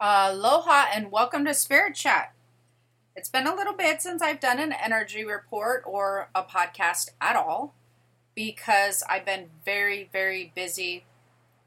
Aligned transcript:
Aloha 0.00 0.84
and 0.94 1.10
welcome 1.10 1.44
to 1.44 1.52
Spirit 1.52 1.96
Chat. 1.96 2.32
It's 3.16 3.28
been 3.28 3.48
a 3.48 3.54
little 3.56 3.72
bit 3.72 4.00
since 4.00 4.22
I've 4.22 4.38
done 4.38 4.60
an 4.60 4.72
energy 4.72 5.24
report 5.24 5.82
or 5.84 6.30
a 6.36 6.44
podcast 6.44 7.10
at 7.20 7.34
all 7.34 7.74
because 8.36 9.02
I've 9.08 9.26
been 9.26 9.50
very, 9.64 10.08
very 10.12 10.52
busy 10.54 11.04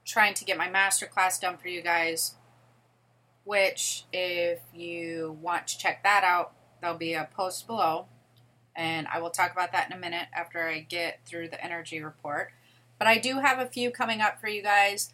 trying 0.05 0.33
to 0.36 0.46
get 0.46 0.57
my 0.57 0.70
masterclass 0.70 1.41
done 1.41 1.57
for 1.57 1.67
you 1.67 1.81
guys. 1.81 2.36
Which, 3.44 4.05
if 4.14 4.59
you 4.73 5.38
want 5.41 5.68
to 5.68 5.77
check 5.77 6.02
that 6.04 6.23
out, 6.23 6.54
there'll 6.79 6.95
be 6.95 7.13
a 7.13 7.27
post 7.36 7.68
below. 7.68 8.05
And 8.73 9.09
I 9.09 9.20
will 9.20 9.32
talk 9.32 9.52
about 9.52 9.73
that 9.73 9.91
in 9.91 9.98
a 9.98 10.00
minute 10.00 10.27
after 10.34 10.70
I 10.70 10.79
get 10.79 11.20
through 11.25 11.50
the 11.50 11.61
energy 11.61 12.02
report. 12.02 12.54
But 12.98 13.09
I 13.09 13.18
do 13.18 13.39
have 13.39 13.59
a 13.59 13.66
few 13.66 13.91
coming 13.91 14.21
up 14.21 14.39
for 14.39 14.48
you 14.48 14.63
guys. 14.63 15.11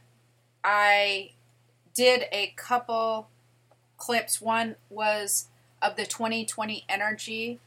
I 0.63 1.31
did 1.97 2.25
a 2.31 2.53
couple 2.55 3.27
clips. 3.97 4.39
One 4.39 4.75
was 4.87 5.47
of 5.81 5.95
the 5.95 6.05
2020 6.05 6.85
energy 6.87 7.59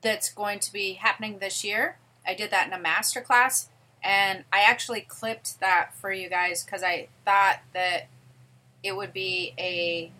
that's 0.00 0.32
going 0.32 0.60
to 0.60 0.72
be 0.72 0.94
happening 0.94 1.38
this 1.38 1.64
year. 1.64 1.98
I 2.24 2.34
did 2.34 2.52
that 2.52 2.68
in 2.68 2.72
a 2.72 2.78
master 2.78 3.20
class 3.20 3.68
and 4.02 4.44
I 4.52 4.60
actually 4.60 5.00
clipped 5.00 5.58
that 5.58 5.90
for 5.92 6.12
you 6.12 6.30
guys 6.30 6.64
because 6.64 6.84
I 6.84 7.08
thought 7.24 7.58
that 7.74 8.06
it 8.84 8.96
would 8.96 9.12
be 9.12 9.52
a 9.58 10.12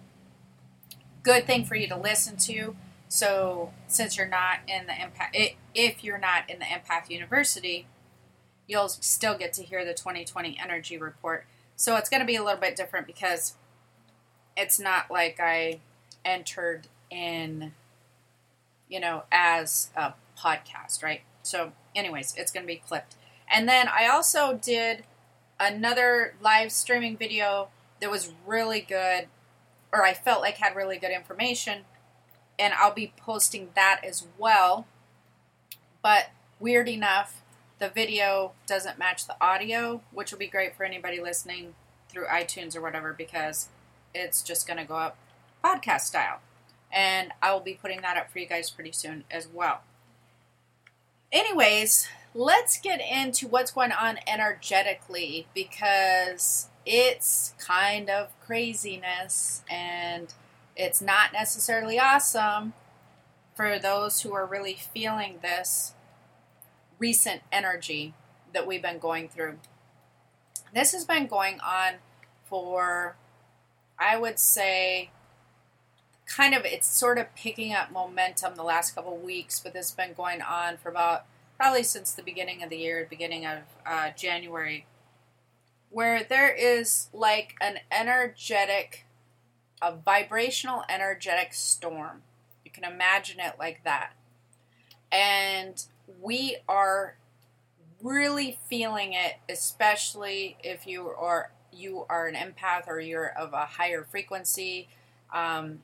good 1.23 1.47
thing 1.47 1.65
for 1.65 1.77
you 1.77 1.87
to 1.87 1.97
listen 1.97 2.37
to. 2.39 2.75
So, 3.09 3.73
since 3.87 4.17
you're 4.17 4.27
not 4.27 4.59
in 4.67 4.87
the 4.87 4.93
empath, 4.93 5.55
if 5.73 6.03
you're 6.03 6.19
not 6.19 6.51
in 6.51 6.59
the 6.59 6.65
empath 6.65 7.09
university, 7.09 7.87
you'll 8.67 8.89
still 8.89 9.39
get 9.39 9.53
to 9.53 9.63
hear 9.63 9.85
the 9.85 9.95
2020 9.95 10.59
energy 10.61 10.99
report. 10.99 11.47
So 11.77 11.97
it's 11.97 12.09
going 12.09 12.21
to 12.21 12.27
be 12.27 12.37
a 12.37 12.43
little 12.43 12.61
bit 12.61 12.75
different 12.75 13.07
because 13.07 13.55
it's 14.57 14.81
not 14.81 15.11
like 15.11 15.39
I 15.39 15.81
entered 16.25 16.89
in, 17.11 17.73
you 18.89 18.99
know, 18.99 19.25
as 19.31 19.91
a 19.95 20.15
podcast, 20.39 21.03
right? 21.03 21.21
So, 21.43 21.73
anyways, 21.95 22.35
it's 22.37 22.51
going 22.51 22.65
to 22.65 22.67
be 22.67 22.77
clipped. 22.77 23.15
And 23.49 23.69
then 23.69 23.89
I 23.89 24.09
also 24.09 24.59
did 24.61 25.05
another 25.61 26.35
live 26.41 26.73
streaming 26.73 27.17
video 27.17 27.69
that 28.01 28.11
was 28.11 28.33
really 28.47 28.81
good, 28.81 29.29
or 29.93 30.05
I 30.05 30.15
felt 30.15 30.41
like 30.41 30.57
had 30.57 30.75
really 30.75 30.99
good 30.99 31.13
information, 31.13 31.85
and 32.59 32.75
I'll 32.75 32.93
be 32.93 33.13
posting 33.17 33.69
that 33.75 34.01
as 34.03 34.27
well. 34.39 34.87
But 36.03 36.31
weird 36.59 36.89
enough, 36.89 37.43
the 37.79 37.89
video 37.89 38.53
doesn't 38.67 38.99
match 38.99 39.27
the 39.27 39.37
audio, 39.41 40.01
which 40.13 40.31
will 40.31 40.39
be 40.39 40.47
great 40.47 40.77
for 40.77 40.85
anybody 40.85 41.21
listening 41.21 41.75
through 42.09 42.27
iTunes 42.27 42.75
or 42.75 42.81
whatever 42.81 43.13
because 43.13 43.69
it's 44.15 44.43
just 44.43 44.67
going 44.67 44.79
to 44.79 44.85
go 44.85 44.95
up 44.97 45.17
podcast 45.63 46.03
style. 46.03 46.41
And 46.93 47.33
I 47.43 47.53
will 47.53 47.61
be 47.61 47.75
putting 47.75 48.01
that 48.03 48.17
up 48.17 48.31
for 48.31 48.39
you 48.39 48.47
guys 48.47 48.71
pretty 48.71 48.93
soon 48.93 49.25
as 49.31 49.47
well. 49.53 49.83
Anyways, 51.33 52.09
let's 52.35 52.81
get 52.81 53.01
into 53.01 53.49
what's 53.49 53.73
going 53.73 53.93
on 53.93 54.19
energetically 54.27 55.47
because 55.55 56.69
it's 56.87 57.53
kind 57.59 58.09
of 58.09 58.29
craziness 58.41 59.63
and 59.69 60.33
it's 60.77 61.03
not 61.03 61.33
necessarily 61.33 61.99
awesome 61.99 62.73
for 63.55 63.79
those 63.79 64.21
who 64.21 64.33
are 64.33 64.47
really 64.47 64.75
feeling 64.75 65.39
this 65.43 65.95
recent 66.99 67.43
energy 67.53 68.15
that 68.53 68.67
we've 68.67 68.83
been 68.83 68.99
going 68.99 69.29
through. 69.29 69.59
This 70.75 70.93
has 70.93 71.05
been 71.05 71.27
going 71.27 71.61
on 71.61 71.95
for, 72.45 73.17
I 73.99 74.17
would 74.17 74.39
say, 74.39 75.11
kind 76.27 76.55
of, 76.55 76.65
it's 76.65 76.87
sort 76.87 77.19
of 77.19 77.35
picking 77.35 77.73
up 77.73 77.91
momentum 77.91 78.57
the 78.57 78.63
last 78.63 78.95
couple 78.95 79.17
weeks, 79.17 79.61
but 79.61 79.73
this 79.73 79.91
has 79.91 79.97
been 79.97 80.15
going 80.15 80.43
on 80.43 80.77
for 80.77 80.89
about 80.89 81.25
probably 81.57 81.83
since 81.83 82.13
the 82.13 82.23
beginning 82.23 82.63
of 82.63 82.71
the 82.71 82.77
year, 82.77 83.07
beginning 83.09 83.47
of 83.47 83.59
uh, 83.87 84.11
January, 84.17 84.87
where 85.91 86.25
there 86.25 86.53
is 86.53 87.09
like 87.13 87.55
an 87.61 87.79
energetic, 87.91 89.07
a 89.81 89.95
vibrational 89.95 90.83
energetic 90.89 91.55
storm. 91.55 92.23
You 92.65 92.71
can 92.71 92.85
imagine 92.85 93.41
it 93.41 93.55
like 93.59 93.83
that. 93.85 94.13
And 95.11 95.83
we 96.21 96.59
are 96.69 97.17
really 98.03 98.59
feeling 98.69 99.13
it, 99.13 99.35
especially 99.49 100.57
if 100.63 100.87
you 100.87 101.09
are 101.09 101.51
you 101.73 102.07
are 102.09 102.27
an 102.27 102.35
empath 102.35 102.89
or 102.89 103.01
you're 103.01 103.29
of 103.29 103.53
a 103.53 103.67
higher 103.67 104.03
frequency. 104.03 104.89
Um, 105.33 105.81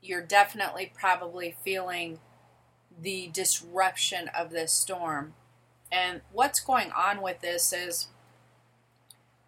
you're 0.00 0.22
definitely 0.22 0.92
probably 0.94 1.56
feeling 1.64 2.20
the 3.00 3.28
disruption 3.32 4.30
of 4.36 4.50
this 4.50 4.72
storm. 4.72 5.34
And 5.90 6.20
what's 6.32 6.60
going 6.60 6.92
on 6.92 7.22
with 7.22 7.40
this 7.40 7.72
is 7.72 8.08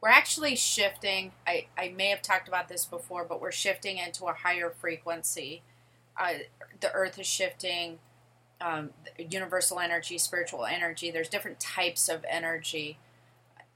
we're 0.00 0.08
actually 0.08 0.56
shifting. 0.56 1.32
I, 1.46 1.66
I 1.76 1.88
may 1.96 2.08
have 2.08 2.22
talked 2.22 2.48
about 2.48 2.68
this 2.68 2.84
before, 2.84 3.24
but 3.24 3.40
we're 3.40 3.52
shifting 3.52 3.98
into 3.98 4.26
a 4.26 4.32
higher 4.32 4.70
frequency. 4.70 5.62
Uh, 6.16 6.34
the 6.80 6.92
earth 6.92 7.18
is 7.18 7.26
shifting 7.26 7.98
um, 8.60 8.90
universal 9.18 9.78
energy, 9.78 10.18
spiritual 10.18 10.64
energy. 10.64 11.10
There's 11.10 11.28
different 11.28 11.60
types 11.60 12.08
of 12.08 12.24
energy. 12.28 12.98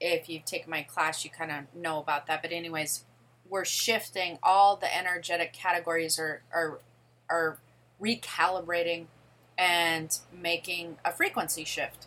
If 0.00 0.28
you've 0.28 0.44
taken 0.44 0.70
my 0.70 0.82
class, 0.82 1.24
you 1.24 1.30
kind 1.30 1.50
of 1.50 1.80
know 1.80 1.98
about 1.98 2.26
that. 2.26 2.42
But 2.42 2.52
anyways, 2.52 3.04
we're 3.48 3.64
shifting. 3.64 4.38
All 4.42 4.76
the 4.76 4.94
energetic 4.94 5.52
categories 5.52 6.18
are 6.18 6.42
are 6.52 6.80
are 7.28 7.58
recalibrating 8.00 9.06
and 9.56 10.18
making 10.32 10.96
a 11.04 11.12
frequency 11.12 11.64
shift. 11.64 12.06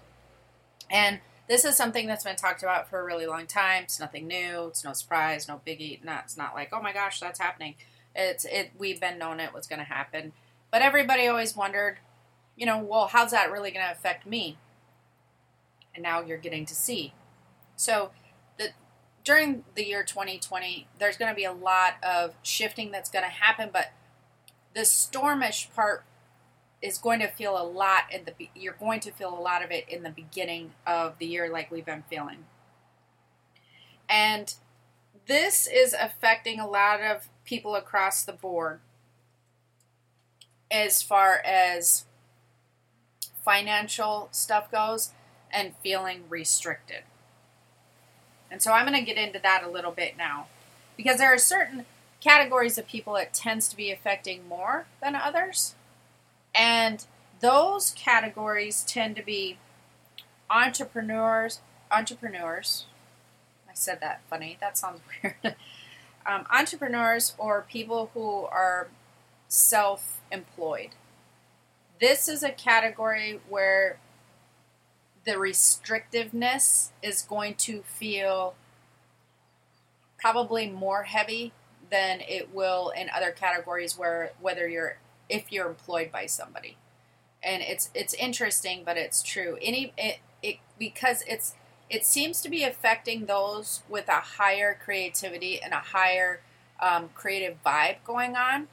And 0.90 1.20
this 1.48 1.64
is 1.64 1.78
something 1.78 2.08
that's 2.08 2.24
been 2.24 2.36
talked 2.36 2.64
about 2.64 2.90
for 2.90 3.00
a 3.00 3.04
really 3.04 3.28
long 3.28 3.46
time. 3.46 3.84
It's 3.84 4.00
nothing 4.00 4.28
new. 4.28 4.68
It's 4.68 4.84
no 4.84 4.94
surprise, 4.94 5.48
no 5.48 5.62
biggie. 5.66 6.04
Not, 6.04 6.24
it's 6.26 6.38
not 6.38 6.56
like, 6.56 6.70
oh 6.74 6.82
my 6.82 6.92
gosh, 6.92 7.20
that's 7.20 7.40
happening. 7.40 7.76
It's 8.16 8.46
it. 8.46 8.72
We've 8.78 9.00
been 9.00 9.18
known 9.18 9.40
it 9.40 9.54
was 9.54 9.68
going 9.68 9.80
to 9.80 9.86
happen, 9.86 10.34
but 10.72 10.82
everybody 10.82 11.28
always 11.28 11.56
wondered 11.56 11.98
you 12.56 12.66
know, 12.66 12.78
well, 12.78 13.08
how's 13.08 13.32
that 13.32 13.52
really 13.52 13.72
going 13.72 13.86
to 13.86 13.92
affect 13.92 14.26
me? 14.26 14.58
And 15.94 16.04
now 16.04 16.22
you're 16.22 16.38
getting 16.38 16.66
to 16.66 16.76
see. 16.76 17.14
So, 17.76 18.12
the, 18.58 18.70
during 19.24 19.64
the 19.76 19.86
year 19.86 20.04
2020, 20.04 20.88
there's 21.00 21.18
going 21.18 21.32
to 21.32 21.36
be 21.36 21.46
a 21.46 21.52
lot 21.52 21.96
of 22.04 22.36
shifting 22.42 22.92
that's 22.92 23.10
going 23.10 23.26
to 23.26 23.32
happen, 23.32 23.70
but 23.72 23.92
the 24.74 24.82
stormish 24.82 25.74
part 25.74 26.04
is 26.82 26.98
going 26.98 27.20
to 27.20 27.28
feel 27.28 27.60
a 27.60 27.64
lot 27.64 28.04
in 28.12 28.26
the 28.26 28.50
you're 28.54 28.74
going 28.74 29.00
to 29.00 29.12
feel 29.12 29.30
a 29.30 29.40
lot 29.40 29.64
of 29.64 29.72
it 29.72 29.88
in 29.90 30.04
the 30.04 30.10
beginning 30.10 30.72
of 30.86 31.18
the 31.18 31.26
year 31.26 31.50
like 31.50 31.72
we've 31.72 31.86
been 31.86 32.04
feeling. 32.10 32.46
And 34.08 34.54
this 35.26 35.68
is 35.68 35.96
affecting 36.00 36.60
a 36.60 36.68
lot 36.68 37.02
of 37.02 37.28
people 37.44 37.76
across 37.76 38.24
the 38.24 38.34
board 38.34 38.80
as 40.70 41.02
far 41.02 41.42
as 41.46 42.06
financial 43.46 44.28
stuff 44.32 44.70
goes 44.72 45.12
and 45.52 45.74
feeling 45.82 46.24
restricted. 46.28 47.04
And 48.52 48.62
so 48.62 48.72
I'm 48.72 48.86
going 48.86 49.00
to 49.00 49.06
get 49.06 49.18
into 49.18 49.40
that 49.40 49.64
a 49.64 49.70
little 49.70 49.92
bit 49.92 50.18
now 50.18 50.48
because 50.98 51.18
there 51.18 51.34
are 51.34 51.38
certain 51.38 51.86
categories 52.20 52.78
of 52.78 52.88
people 52.88 53.16
it 53.16 53.34
tends 53.34 53.68
to 53.68 53.78
be 53.78 53.92
affecting 53.92 54.48
more 54.48 54.88
than 55.02 55.16
others. 55.16 55.76
And 56.54 57.06
those 57.40 57.92
categories 57.92 58.84
tend 58.84 59.16
to 59.18 59.24
be 59.24 59.58
entrepreneurs, 60.50 61.60
entrepreneurs. 61.92 62.86
I 63.70 63.74
said 63.74 64.00
that 64.02 64.22
funny. 64.30 64.58
That 64.60 64.78
sounds 64.78 65.02
weird. 65.24 65.56
um, 66.26 66.46
entrepreneurs 66.52 67.34
or 67.38 67.66
people 67.70 68.10
who 68.14 68.46
are 68.46 68.88
self 69.48 70.22
employed. 70.32 70.92
This 72.00 72.28
is 72.28 72.44
a 72.44 72.52
category 72.52 73.40
where 73.48 74.00
the 75.26 75.34
restrictiveness 75.34 76.90
is 77.02 77.22
going 77.22 77.56
to 77.56 77.82
feel 77.84 78.56
probably 80.20 80.70
more 80.70 81.04
heavy 81.04 81.52
than 81.90 82.22
it 82.22 82.54
will 82.54 82.90
in 82.90 83.10
other 83.16 83.32
categories 83.32 83.98
where 83.98 84.32
whether 84.40 84.68
you're 84.68 84.98
if 85.30 85.52
you're 85.52 85.68
employed 85.68 86.12
by 86.12 86.26
somebody. 86.26 86.78
And 87.42 87.62
it's 87.62 87.90
it's 87.94 88.14
interesting 88.14 88.84
but 88.86 88.98
it's 88.98 89.24
true. 89.24 89.58
Any 89.62 89.94
it, 89.98 90.20
it 90.44 90.58
because 90.78 91.24
it's 91.28 91.56
it 91.90 92.06
seems 92.06 92.42
to 92.42 92.50
be 92.50 92.64
affecting 92.64 93.26
those 93.26 93.84
with 93.88 94.08
a 94.10 94.20
higher 94.38 94.78
creativity 94.84 95.62
and 95.62 95.74
a 95.74 95.78
higher 95.78 96.42
um, 96.82 97.10
creative 97.14 97.58
vibe 97.64 97.98
going 98.04 98.36
on 98.36 98.68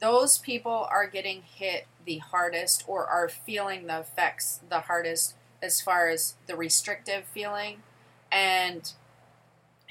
those 0.00 0.38
people 0.38 0.86
are 0.90 1.06
getting 1.06 1.42
hit 1.42 1.86
the 2.04 2.18
hardest 2.18 2.84
or 2.86 3.06
are 3.06 3.28
feeling 3.28 3.86
the 3.86 4.00
effects 4.00 4.60
the 4.68 4.80
hardest 4.80 5.34
as 5.62 5.80
far 5.80 6.08
as 6.08 6.34
the 6.46 6.56
restrictive 6.56 7.24
feeling 7.24 7.82
and 8.30 8.92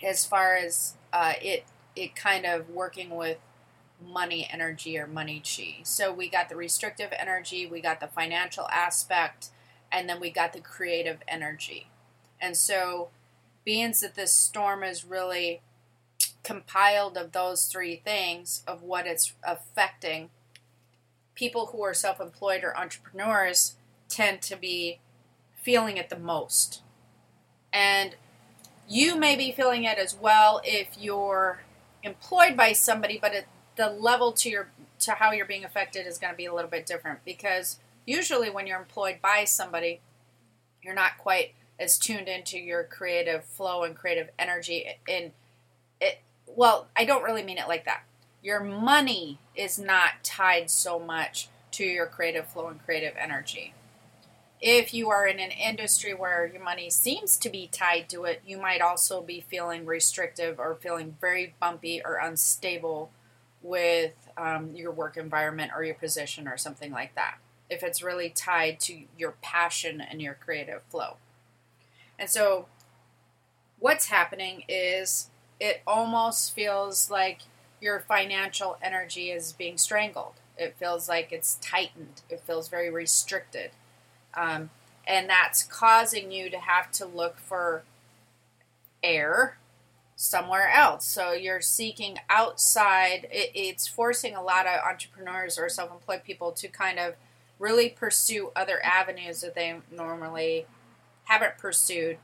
as 0.04 0.26
far 0.26 0.56
as 0.56 0.96
uh, 1.14 1.34
it 1.42 1.66
it 1.96 2.16
kind 2.16 2.46
of 2.46 2.70
working 2.70 3.10
with 3.10 3.38
money 4.06 4.48
energy 4.52 4.98
or 4.98 5.08
money 5.08 5.42
chi. 5.42 5.78
So 5.84 6.14
we 6.14 6.30
got 6.30 6.50
the 6.50 6.56
restrictive 6.56 7.12
energy, 7.18 7.66
we 7.66 7.82
got 7.82 8.00
the 8.00 8.08
financial 8.08 8.68
aspect, 8.70 9.50
and 9.92 10.08
then 10.08 10.20
we 10.20 10.30
got 10.30 10.54
the 10.54 10.60
creative 10.60 11.20
energy. 11.28 11.88
And 12.40 12.56
so, 12.56 13.10
being 13.66 13.94
that 14.02 14.16
this 14.16 14.32
storm 14.32 14.84
is 14.84 15.04
really 15.04 15.62
compiled 16.48 17.18
of 17.18 17.34
those 17.34 17.66
three 17.66 17.98
things 17.98 18.64
of 18.66 18.82
what 18.82 19.06
it's 19.06 19.34
affecting, 19.44 20.30
people 21.36 21.68
who 21.68 21.84
are 21.84 21.94
self 21.94 22.22
employed 22.22 22.64
or 22.64 22.76
entrepreneurs 22.78 23.76
tend 24.08 24.42
to 24.42 24.56
be 24.56 25.00
feeling 25.62 25.98
it 25.98 26.10
the 26.10 26.18
most. 26.18 26.82
And 27.74 28.16
you 28.88 29.18
may 29.18 29.36
be 29.36 29.52
feeling 29.52 29.84
it 29.84 29.98
as 29.98 30.16
well 30.16 30.62
if 30.64 30.98
you're 30.98 31.64
employed 32.02 32.56
by 32.56 32.72
somebody, 32.72 33.20
but 33.22 33.34
the 33.76 33.90
level 33.90 34.32
to 34.32 34.50
your 34.50 34.70
to 35.00 35.12
how 35.12 35.34
you're 35.34 35.46
being 35.46 35.66
affected 35.66 36.08
is 36.08 36.18
going 36.18 36.32
to 36.32 36.38
be 36.38 36.46
a 36.46 36.54
little 36.54 36.72
bit 36.72 36.86
different 36.86 37.26
because 37.26 37.78
usually 38.06 38.50
when 38.50 38.66
you're 38.66 38.80
employed 38.80 39.18
by 39.22 39.44
somebody, 39.44 40.00
you're 40.82 40.96
not 40.96 41.18
quite 41.18 41.56
as 41.78 42.00
tuned 42.00 42.30
into 42.30 42.58
your 42.58 42.86
creative 42.86 43.44
flow 43.44 43.84
and 43.84 43.98
creative 43.98 44.30
energy. 44.40 44.88
And 45.08 45.34
it, 46.00 46.22
well, 46.56 46.88
I 46.96 47.06
don't 47.06 47.24
really 47.24 47.44
mean 47.44 47.58
it 47.58 47.68
like 47.68 47.86
that. 47.86 48.04
Your 48.42 48.60
money 48.60 49.40
is 49.56 49.78
not 49.78 50.24
tied 50.24 50.70
so 50.70 51.00
much 51.00 51.50
to 51.72 51.84
your 51.84 52.06
creative 52.06 52.48
flow 52.48 52.68
and 52.68 52.84
creative 52.84 53.14
energy. 53.18 53.74
If 54.60 54.94
you 54.94 55.10
are 55.10 55.28
in 55.28 55.40
an 55.40 55.52
industry 55.52 56.14
where 56.14 56.46
your 56.46 56.64
money 56.64 56.90
seems 56.90 57.38
to 57.38 57.50
be 57.50 57.70
tied 57.72 58.10
to 58.10 58.24
it, 58.24 58.42
you 58.46 58.58
might 58.58 58.82
also 58.82 59.22
be 59.22 59.42
feeling 59.42 59.86
restrictive 59.86 60.60
or 60.60 60.76
feeling 60.76 61.16
very 61.22 61.54
bumpy 61.60 62.02
or 62.04 62.16
unstable 62.16 63.12
with 63.62 64.30
um, 64.38 64.76
your 64.76 64.92
work 64.92 65.18
environment 65.18 65.72
or 65.76 65.84
your 65.84 65.96
position 65.96 66.48
or 66.48 66.58
something 66.58 66.92
like 66.92 67.14
that. 67.16 67.38
If 67.70 67.84
it's 67.84 68.02
really 68.02 68.30
tied 68.30 68.80
to 68.82 69.04
your 69.18 69.36
passion 69.42 70.02
and 70.02 70.22
your 70.22 70.34
creative 70.34 70.82
flow. 70.90 71.18
And 72.18 72.30
so, 72.30 72.68
what's 73.78 74.08
happening 74.08 74.64
is 74.68 75.30
it 75.60 75.82
almost 75.86 76.54
feels 76.54 77.10
like 77.10 77.42
your 77.82 78.00
financial 78.00 78.78
energy 78.82 79.32
is 79.32 79.54
being 79.54 79.78
strangled. 79.78 80.34
It 80.58 80.76
feels 80.78 81.08
like 81.08 81.32
it's 81.32 81.56
tightened. 81.62 82.22
It 82.30 82.42
feels 82.42 82.68
very 82.68 82.90
restricted. 82.90 83.72
Um, 84.34 84.72
and 85.06 85.30
that's 85.30 85.64
causing 85.64 86.32
you 86.32 86.50
to 86.50 86.58
have 86.58 86.92
to 86.94 87.06
look 87.06 87.38
for 87.38 87.84
air 89.04 89.58
somewhere 90.16 90.70
else. 90.70 91.06
So 91.06 91.32
you're 91.32 91.62
seeking 91.62 92.18
outside. 92.30 93.28
It, 93.32 93.52
it's 93.54 93.88
forcing 93.88 94.36
a 94.36 94.44
lot 94.44 94.66
of 94.66 94.80
entrepreneurs 94.82 95.58
or 95.58 95.70
self 95.70 95.92
employed 95.92 96.24
people 96.24 96.52
to 96.54 96.68
kind 96.68 97.00
of 97.00 97.14
really 97.60 97.90
pursue 97.90 98.52
other 98.56 98.84
avenues 98.84 99.42
that 99.42 99.56
they 99.56 99.76
normally 99.92 100.66
haven't 101.26 101.58
pursued. 101.58 102.18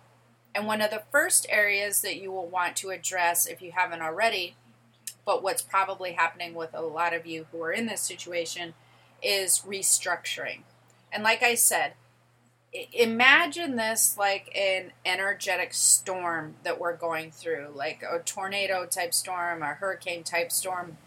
And 0.55 0.67
one 0.67 0.81
of 0.81 0.91
the 0.91 1.03
first 1.11 1.47
areas 1.49 2.01
that 2.01 2.17
you 2.17 2.31
will 2.31 2.47
want 2.47 2.75
to 2.77 2.91
address, 2.91 3.47
if 3.47 3.61
you 3.61 3.71
haven't 3.71 4.01
already, 4.01 4.55
but 5.25 5.41
what's 5.41 5.61
probably 5.61 6.13
happening 6.13 6.53
with 6.53 6.73
a 6.73 6.81
lot 6.81 7.13
of 7.13 7.25
you 7.25 7.47
who 7.51 7.61
are 7.63 7.71
in 7.71 7.87
this 7.87 8.01
situation, 8.01 8.73
is 9.21 9.63
restructuring. 9.65 10.59
And 11.11 11.23
like 11.23 11.41
I 11.41 11.55
said, 11.55 11.93
imagine 12.91 13.75
this 13.75 14.17
like 14.17 14.55
an 14.55 14.91
energetic 15.05 15.73
storm 15.73 16.55
that 16.63 16.79
we're 16.79 16.95
going 16.95 17.31
through, 17.31 17.69
like 17.73 18.03
a 18.03 18.19
tornado 18.19 18.85
type 18.85 19.13
storm, 19.13 19.61
a 19.61 19.67
hurricane 19.67 20.23
type 20.23 20.51
storm, 20.51 20.97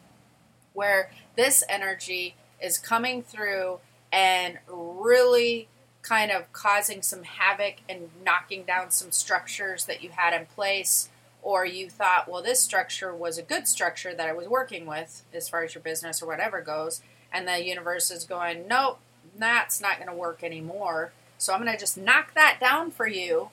where 0.73 1.11
this 1.37 1.63
energy 1.69 2.37
is 2.63 2.79
coming 2.79 3.23
through 3.23 3.81
and 4.13 4.59
really 4.69 5.69
kind 6.07 6.31
of 6.31 6.53
causing 6.53 7.03
some 7.03 7.25
havoc 7.25 7.77
and 7.89 8.11
knocking 8.25 8.63
down 8.65 8.91
some 8.91 9.11
structures 9.11 9.87
that 9.87 10.03
you 10.03 10.11
had 10.11 10.39
in 10.39 10.47
place 10.47 11.09
or 11.43 11.65
you 11.65 11.91
thought 11.91 12.29
well 12.29 12.43
this 12.43 12.61
structure 12.61 13.15
was 13.15 13.39
a 13.39 13.43
good 13.43 13.67
structure 13.67 14.15
that 14.15 14.29
i 14.29 14.33
was 14.33 14.47
working 14.47 14.87
with 14.87 15.25
as 15.35 15.49
far 15.49 15.65
as 15.65 15.75
your 15.75 15.83
business 15.83 16.23
or 16.23 16.27
whatever 16.27 16.61
goes 16.61 17.01
and 17.33 17.49
the 17.49 17.65
universe 17.65 18.11
is 18.11 18.25
going 18.25 18.69
nope 18.69 19.01
that's 19.37 19.81
not 19.81 19.97
going 19.97 20.09
to 20.09 20.15
work 20.15 20.45
anymore 20.45 21.11
so 21.39 21.53
I'm 21.53 21.63
going 21.63 21.73
to 21.73 21.79
just 21.79 21.99
knock 21.99 22.35
that 22.35 22.59
down 22.61 22.91
for 22.91 23.07
you 23.07 23.51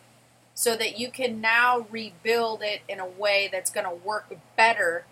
so 0.53 0.75
that 0.75 0.99
you 0.99 1.09
can 1.09 1.41
now 1.41 1.85
rebuild 1.89 2.61
it 2.61 2.81
in 2.87 2.99
a 2.99 3.07
way 3.07 3.49
that's 3.51 3.71
going 3.71 3.85
to 3.85 4.05
work 4.05 4.31
better 4.55 5.05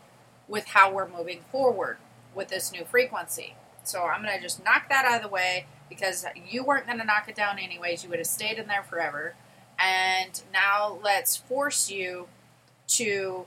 with 0.47 0.67
how 0.67 0.91
we're 0.91 1.07
moving 1.07 1.41
forward 1.51 1.97
with 2.35 2.49
this 2.49 2.71
new 2.71 2.85
frequency. 2.85 3.55
So 3.83 4.03
I'm 4.03 4.21
going 4.23 4.35
to 4.35 4.41
just 4.41 4.63
knock 4.63 4.87
that 4.89 5.05
out 5.05 5.17
of 5.17 5.23
the 5.23 5.33
way 5.33 5.65
because 5.91 6.25
you 6.49 6.63
weren't 6.63 6.87
going 6.87 6.99
to 6.99 7.05
knock 7.05 7.27
it 7.27 7.35
down 7.35 7.59
anyways. 7.59 8.01
You 8.01 8.09
would 8.09 8.19
have 8.19 8.27
stayed 8.27 8.57
in 8.57 8.67
there 8.67 8.81
forever. 8.81 9.35
And 9.77 10.41
now 10.53 10.97
let's 11.03 11.35
force 11.35 11.91
you 11.91 12.27
to 12.87 13.45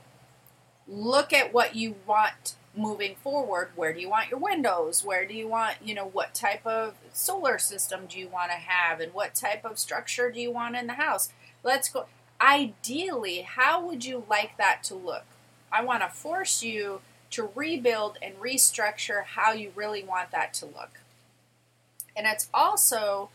look 0.87 1.33
at 1.33 1.51
what 1.51 1.75
you 1.75 1.95
want 2.05 2.55
moving 2.75 3.15
forward. 3.15 3.71
Where 3.75 3.93
do 3.93 3.99
you 3.99 4.09
want 4.09 4.29
your 4.29 4.39
windows? 4.39 5.03
Where 5.03 5.25
do 5.25 5.33
you 5.33 5.47
want 5.47 5.77
you 5.83 5.95
know 5.95 6.05
what 6.05 6.35
type 6.35 6.65
of 6.67 6.93
solar 7.13 7.57
system 7.57 8.01
do 8.07 8.19
you 8.19 8.27
want 8.27 8.51
to 8.51 8.57
have? 8.57 8.99
And 8.99 9.11
what 9.11 9.33
type 9.33 9.65
of 9.65 9.79
structure 9.79 10.29
do 10.29 10.39
you 10.39 10.51
want 10.51 10.75
in 10.75 10.85
the 10.85 10.93
house? 10.93 11.29
Let's 11.63 11.89
go 11.89 12.05
ideally 12.39 13.41
how 13.41 13.83
would 13.87 14.05
you 14.05 14.23
like 14.29 14.55
that 14.57 14.83
to 14.83 14.93
look? 14.93 15.25
I 15.71 15.83
want 15.83 16.03
to 16.03 16.09
force 16.09 16.61
you 16.61 17.01
to 17.31 17.49
rebuild 17.55 18.19
and 18.21 18.35
restructure 18.35 19.23
how 19.23 19.53
you 19.53 19.71
really 19.75 20.03
want 20.03 20.29
that 20.31 20.53
to 20.55 20.65
look 20.65 20.99
and 22.15 22.25
it's 22.25 22.49
also 22.53 23.29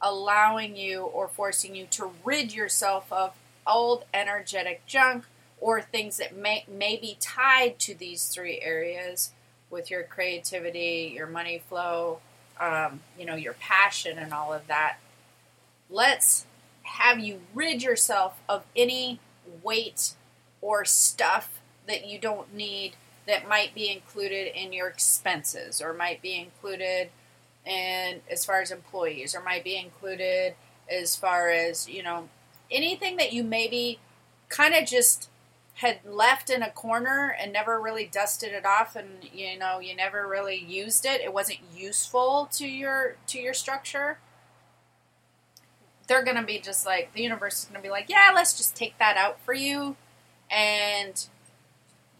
allowing 0.00 0.76
you 0.76 1.02
or 1.02 1.28
forcing 1.28 1.74
you 1.74 1.86
to 1.86 2.10
rid 2.24 2.52
yourself 2.52 3.12
of 3.12 3.34
old 3.66 4.04
energetic 4.12 4.84
junk 4.86 5.24
or 5.60 5.80
things 5.80 6.16
that 6.16 6.36
may, 6.36 6.64
may 6.66 6.96
be 6.96 7.16
tied 7.20 7.78
to 7.78 7.94
these 7.94 8.26
three 8.26 8.60
areas 8.60 9.32
with 9.70 9.90
your 9.90 10.02
creativity, 10.02 11.12
your 11.14 11.26
money 11.26 11.62
flow, 11.68 12.18
um, 12.60 13.00
you 13.18 13.24
know, 13.24 13.36
your 13.36 13.54
passion, 13.54 14.18
and 14.18 14.32
all 14.32 14.52
of 14.52 14.66
that. 14.66 14.98
Let's 15.88 16.46
have 16.82 17.20
you 17.20 17.40
rid 17.54 17.82
yourself 17.82 18.40
of 18.48 18.64
any 18.74 19.20
weight 19.62 20.14
or 20.60 20.84
stuff 20.84 21.60
that 21.86 22.06
you 22.06 22.18
don't 22.18 22.52
need 22.52 22.94
that 23.26 23.48
might 23.48 23.74
be 23.74 23.90
included 23.90 24.58
in 24.58 24.72
your 24.72 24.88
expenses 24.88 25.80
or 25.80 25.92
might 25.92 26.20
be 26.20 26.36
included 26.36 27.10
in 27.66 28.20
as 28.30 28.44
far 28.44 28.60
as 28.60 28.70
employees 28.70 29.34
or 29.34 29.42
might 29.42 29.64
be 29.64 29.76
included 29.76 30.54
as 30.90 31.14
far 31.14 31.48
as 31.48 31.88
you 31.88 32.02
know 32.02 32.28
anything 32.70 33.16
that 33.16 33.32
you 33.32 33.44
maybe 33.44 33.98
kind 34.48 34.74
of 34.74 34.86
just 34.86 35.28
had 35.74 35.98
left 36.04 36.50
in 36.50 36.62
a 36.62 36.70
corner 36.70 37.34
and 37.40 37.52
never 37.52 37.80
really 37.80 38.04
dusted 38.04 38.52
it 38.52 38.66
off 38.66 38.96
and 38.96 39.08
you 39.32 39.58
know 39.58 39.78
you 39.78 39.94
never 39.94 40.26
really 40.26 40.56
used 40.56 41.04
it 41.04 41.20
it 41.20 41.32
wasn't 41.32 41.58
useful 41.74 42.48
to 42.52 42.66
your 42.66 43.16
to 43.26 43.38
your 43.38 43.54
structure 43.54 44.18
they're 46.08 46.24
to 46.36 46.42
be 46.42 46.58
just 46.58 46.84
like 46.84 47.12
the 47.14 47.22
universe 47.22 47.58
is 47.58 47.64
to 47.80 47.80
be 47.80 47.90
like 47.90 48.08
yeah 48.08 48.32
let's 48.34 48.56
just 48.56 48.74
take 48.76 48.98
that 48.98 49.16
out 49.16 49.38
for 49.40 49.54
you 49.54 49.96
and 50.50 51.26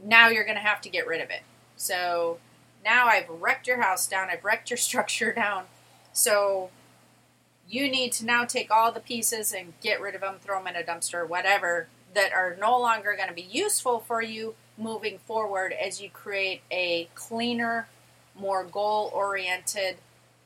now 0.02 0.28
you're 0.28 0.44
to 0.56 0.62
have 0.62 0.80
to 0.82 0.88
get 0.88 1.06
rid 1.06 1.20
of 1.20 1.30
it. 1.30 1.42
So 1.76 2.38
now 2.84 3.06
I've 3.06 3.28
wrecked 3.28 3.66
your 3.66 3.80
house 3.80 4.06
down 4.06 4.28
I've 4.30 4.44
wrecked 4.44 4.70
your 4.70 4.76
structure 4.88 5.32
down 5.32 5.64
so 6.12 6.70
you 7.68 7.90
need 7.90 8.12
to 8.12 8.26
now 8.26 8.44
take 8.44 8.70
all 8.70 8.92
the 8.92 9.00
pieces 9.00 9.52
and 9.52 9.72
get 9.82 10.00
rid 10.00 10.14
of 10.14 10.20
them 10.20 10.36
throw 10.40 10.58
them 10.58 10.74
in 10.74 10.76
a 10.76 10.84
dumpster 10.84 11.26
whatever 11.26 11.88
that 12.14 12.32
are 12.32 12.56
no 12.60 12.78
longer 12.78 13.14
going 13.16 13.28
to 13.28 13.34
be 13.34 13.42
useful 13.42 14.00
for 14.00 14.22
you 14.22 14.54
moving 14.76 15.18
forward 15.18 15.72
as 15.72 16.00
you 16.00 16.10
create 16.10 16.62
a 16.70 17.08
cleaner, 17.14 17.86
more 18.34 18.64
goal 18.64 19.10
oriented 19.14 19.96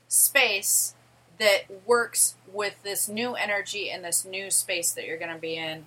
space 0.08 0.94
that 1.38 1.64
works 1.84 2.34
with 2.52 2.82
this 2.82 3.08
new 3.08 3.34
energy 3.34 3.90
and 3.90 4.04
this 4.04 4.24
new 4.24 4.50
space 4.50 4.92
that 4.92 5.06
you're 5.06 5.18
going 5.18 5.32
to 5.32 5.40
be 5.40 5.56
in 5.56 5.86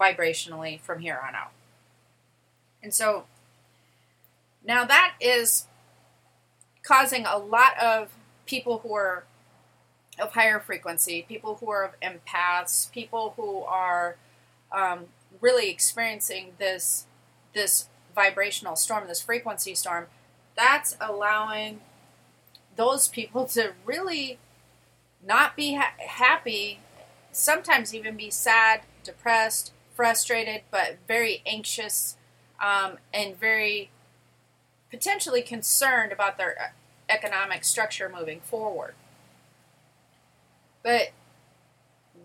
vibrationally 0.00 0.80
from 0.80 1.00
here 1.00 1.20
on 1.26 1.34
out. 1.34 1.52
And 2.82 2.92
so 2.92 3.24
now 4.64 4.84
that 4.84 5.14
is 5.20 5.66
causing 6.88 7.26
a 7.26 7.36
lot 7.36 7.78
of 7.78 8.08
people 8.46 8.78
who 8.78 8.94
are 8.94 9.24
of 10.18 10.32
higher 10.32 10.58
frequency, 10.58 11.24
people 11.28 11.56
who 11.56 11.70
are 11.70 11.92
empaths, 12.02 12.90
people 12.90 13.34
who 13.36 13.60
are 13.62 14.16
um, 14.72 15.04
really 15.40 15.70
experiencing 15.70 16.52
this 16.58 17.04
this 17.52 17.88
vibrational 18.14 18.74
storm, 18.74 19.06
this 19.06 19.20
frequency 19.20 19.74
storm, 19.74 20.06
that's 20.56 20.96
allowing 21.00 21.80
those 22.74 23.06
people 23.06 23.44
to 23.44 23.72
really 23.84 24.38
not 25.24 25.56
be 25.56 25.74
ha- 25.74 25.92
happy, 25.98 26.80
sometimes 27.32 27.94
even 27.94 28.16
be 28.16 28.30
sad, 28.30 28.80
depressed, 29.04 29.72
frustrated, 29.94 30.62
but 30.70 30.96
very 31.06 31.42
anxious 31.44 32.16
um, 32.62 32.98
and 33.12 33.38
very 33.38 33.90
potentially 34.90 35.42
concerned 35.42 36.12
about 36.12 36.38
their 36.38 36.72
economic 37.08 37.64
structure 37.64 38.08
moving 38.14 38.40
forward. 38.40 38.94
But 40.82 41.10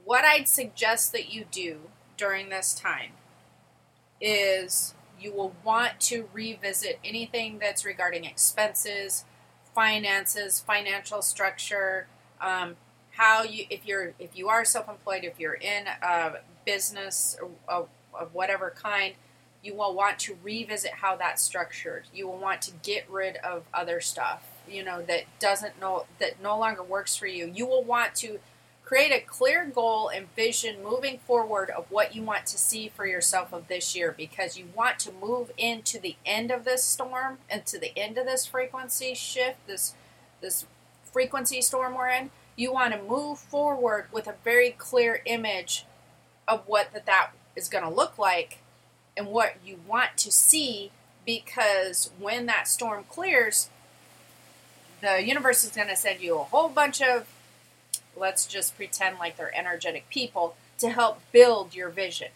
what 0.03 0.25
I'd 0.25 0.47
suggest 0.47 1.11
that 1.11 1.33
you 1.33 1.45
do 1.49 1.79
during 2.17 2.49
this 2.49 2.73
time 2.73 3.11
is 4.19 4.93
you 5.19 5.33
will 5.33 5.53
want 5.63 5.99
to 6.01 6.27
revisit 6.33 6.99
anything 7.03 7.59
that's 7.59 7.85
regarding 7.85 8.25
expenses, 8.25 9.25
finances, 9.73 10.59
financial 10.59 11.21
structure, 11.21 12.07
um, 12.41 12.75
how 13.11 13.43
you 13.43 13.65
if 13.69 13.85
you're 13.85 14.13
if 14.19 14.35
you 14.35 14.49
are 14.49 14.65
self-employed, 14.65 15.23
if 15.23 15.39
you're 15.39 15.53
in 15.53 15.85
a 16.01 16.33
business 16.65 17.37
of, 17.67 17.87
of 18.13 18.33
whatever 18.33 18.73
kind, 18.75 19.13
you 19.63 19.75
will 19.75 19.93
want 19.93 20.19
to 20.19 20.37
revisit 20.43 20.91
how 20.95 21.15
that's 21.15 21.41
structured. 21.41 22.05
You 22.13 22.27
will 22.27 22.37
want 22.37 22.61
to 22.63 22.71
get 22.83 23.09
rid 23.09 23.37
of 23.37 23.63
other 23.73 24.01
stuff, 24.01 24.52
you 24.69 24.83
know, 24.83 25.01
that 25.01 25.23
doesn't 25.39 25.79
know 25.79 26.05
that 26.19 26.41
no 26.41 26.57
longer 26.57 26.83
works 26.83 27.15
for 27.15 27.27
you. 27.27 27.51
You 27.53 27.65
will 27.65 27.83
want 27.83 28.15
to 28.15 28.39
create 28.83 29.11
a 29.11 29.25
clear 29.25 29.65
goal 29.65 30.09
and 30.09 30.33
vision 30.35 30.83
moving 30.83 31.17
forward 31.19 31.69
of 31.69 31.85
what 31.89 32.13
you 32.13 32.21
want 32.21 32.45
to 32.45 32.57
see 32.57 32.89
for 32.89 33.05
yourself 33.05 33.53
of 33.53 33.67
this 33.67 33.95
year 33.95 34.13
because 34.15 34.57
you 34.57 34.65
want 34.75 34.99
to 34.99 35.11
move 35.11 35.51
into 35.57 35.99
the 35.99 36.15
end 36.25 36.51
of 36.51 36.65
this 36.65 36.83
storm 36.83 37.37
and 37.49 37.65
to 37.65 37.79
the 37.79 37.97
end 37.97 38.17
of 38.17 38.25
this 38.25 38.45
frequency 38.45 39.13
shift, 39.13 39.65
this 39.67 39.95
this 40.41 40.65
frequency 41.11 41.61
storm 41.61 41.95
we're 41.95 42.09
in. 42.09 42.29
You 42.55 42.73
want 42.73 42.93
to 42.93 43.01
move 43.01 43.39
forward 43.39 44.07
with 44.11 44.27
a 44.27 44.35
very 44.43 44.71
clear 44.71 45.21
image 45.25 45.85
of 46.47 46.63
what 46.67 46.93
that, 46.93 47.05
that 47.05 47.31
is 47.55 47.69
going 47.69 47.83
to 47.83 47.89
look 47.89 48.17
like 48.17 48.59
and 49.15 49.27
what 49.27 49.55
you 49.65 49.79
want 49.87 50.17
to 50.17 50.31
see 50.31 50.91
because 51.25 52.11
when 52.19 52.45
that 52.47 52.67
storm 52.67 53.05
clears, 53.09 53.69
the 55.03 55.23
universe 55.23 55.63
is 55.63 55.71
going 55.71 55.89
to 55.89 55.95
send 55.95 56.21
you 56.21 56.39
a 56.39 56.43
whole 56.43 56.69
bunch 56.69 57.01
of, 57.01 57.27
let's 58.15 58.45
just 58.45 58.75
pretend 58.75 59.19
like 59.19 59.37
they're 59.37 59.55
energetic 59.57 60.09
people, 60.09 60.55
to 60.79 60.89
help 60.89 61.19
build 61.31 61.75
your 61.75 61.89
vision. 61.89 62.29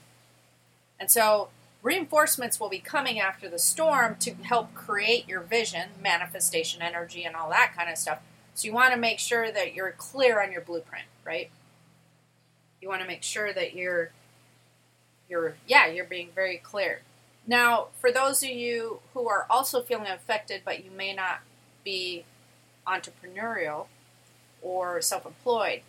And 0.99 1.09
so 1.09 1.49
reinforcements 1.81 2.59
will 2.59 2.69
be 2.69 2.79
coming 2.79 3.19
after 3.19 3.49
the 3.49 3.59
storm 3.59 4.15
to 4.19 4.33
help 4.33 4.73
create 4.73 5.27
your 5.27 5.41
vision, 5.41 5.89
manifestation 6.01 6.81
energy, 6.81 7.23
and 7.23 7.35
all 7.35 7.49
that 7.49 7.73
kind 7.75 7.89
of 7.89 7.97
stuff. 7.97 8.19
So 8.53 8.67
you 8.67 8.73
want 8.73 8.93
to 8.93 8.99
make 8.99 9.19
sure 9.19 9.51
that 9.51 9.73
you're 9.73 9.91
clear 9.91 10.41
on 10.41 10.51
your 10.51 10.61
blueprint, 10.61 11.05
right? 11.25 11.49
You 12.81 12.89
want 12.89 13.01
to 13.01 13.07
make 13.07 13.23
sure 13.23 13.53
that 13.53 13.75
you're 13.75 14.11
you're 15.29 15.55
yeah 15.67 15.87
you're 15.87 16.05
being 16.05 16.29
very 16.33 16.57
clear 16.57 17.01
now 17.45 17.87
for 17.99 18.11
those 18.11 18.41
of 18.43 18.49
you 18.49 18.99
who 19.13 19.27
are 19.27 19.45
also 19.49 19.81
feeling 19.81 20.07
affected 20.07 20.61
but 20.63 20.83
you 20.83 20.91
may 20.91 21.13
not 21.13 21.41
be 21.83 22.23
entrepreneurial 22.87 23.87
or 24.61 25.01
self-employed. 25.01 25.81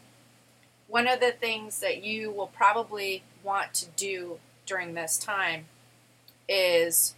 One 0.89 1.07
of 1.07 1.21
the 1.21 1.33
things 1.33 1.81
that 1.81 2.03
you 2.03 2.31
will 2.31 2.47
probably 2.47 3.23
want 3.43 3.75
to 3.75 3.87
do 3.97 4.39
during 4.67 4.95
this 4.95 5.19
time 5.19 5.67
is 6.49 7.15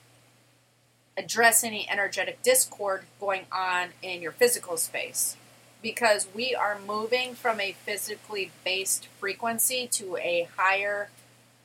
address 1.16 1.62
any 1.62 1.88
energetic 1.88 2.42
discord 2.42 3.04
going 3.20 3.46
on 3.52 3.88
in 4.02 4.22
your 4.22 4.32
physical 4.32 4.76
space. 4.76 5.36
Because 5.82 6.28
we 6.34 6.54
are 6.54 6.78
moving 6.86 7.34
from 7.34 7.60
a 7.60 7.72
physically 7.72 8.50
based 8.64 9.06
frequency 9.18 9.86
to 9.92 10.16
a 10.18 10.48
higher 10.56 11.08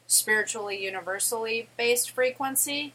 spiritually 0.07 0.83
universally 0.83 1.67
based 1.77 2.11
frequency, 2.11 2.93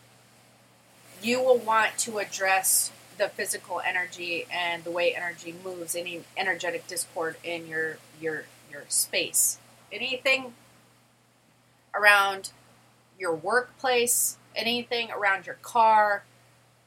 you 1.23 1.43
will 1.43 1.59
want 1.59 1.99
to 1.99 2.19
address 2.19 2.91
the 3.21 3.29
physical 3.29 3.83
energy 3.87 4.47
and 4.50 4.83
the 4.83 4.91
way 4.91 5.15
energy 5.15 5.55
moves, 5.62 5.95
any 5.95 6.23
energetic 6.39 6.87
discord 6.87 7.37
in 7.45 7.69
your 7.69 7.99
your 8.21 8.45
your 8.73 8.83
space. 8.89 9.59
Anything 9.93 10.55
around 11.95 12.50
your 13.19 13.35
workplace, 13.35 14.39
anything 14.57 15.11
around 15.11 15.47
your 15.47 15.57
car, 15.57 16.25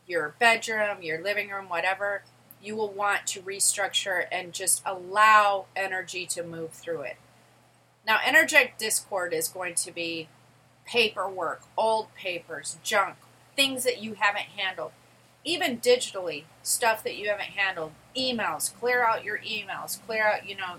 your 0.08 0.34
bedroom, 0.40 1.04
your 1.04 1.22
living 1.22 1.50
room, 1.50 1.70
whatever, 1.70 2.24
you 2.62 2.76
will 2.76 2.92
want 2.92 3.28
to 3.28 3.42
restructure 3.42 4.26
and 4.32 4.54
just 4.54 4.82
allow 4.86 5.66
energy 5.76 6.26
to 6.26 6.42
move 6.42 6.72
through 6.72 7.02
it. 7.02 7.18
Now, 8.08 8.20
energetic 8.26 8.78
discord 8.80 9.34
is 9.34 9.48
going 9.48 9.76
to 9.76 9.92
be 9.92 10.30
paperwork, 10.86 11.62
old 11.78 12.14
papers, 12.16 12.78
junk, 12.84 13.16
things 13.56 13.84
that 13.84 14.02
you 14.02 14.16
haven't 14.16 14.48
handled, 14.58 14.94
even 15.44 15.80
digitally, 15.80 16.44
stuff 16.62 17.04
that 17.04 17.18
you 17.18 17.30
haven't 17.30 17.48
handled, 17.48 17.92
emails, 18.16 18.74
clear 18.80 19.04
out 19.04 19.24
your 19.24 19.40
emails, 19.40 20.04
clear 20.06 20.26
out, 20.26 20.48
you 20.48 20.56
know, 20.56 20.76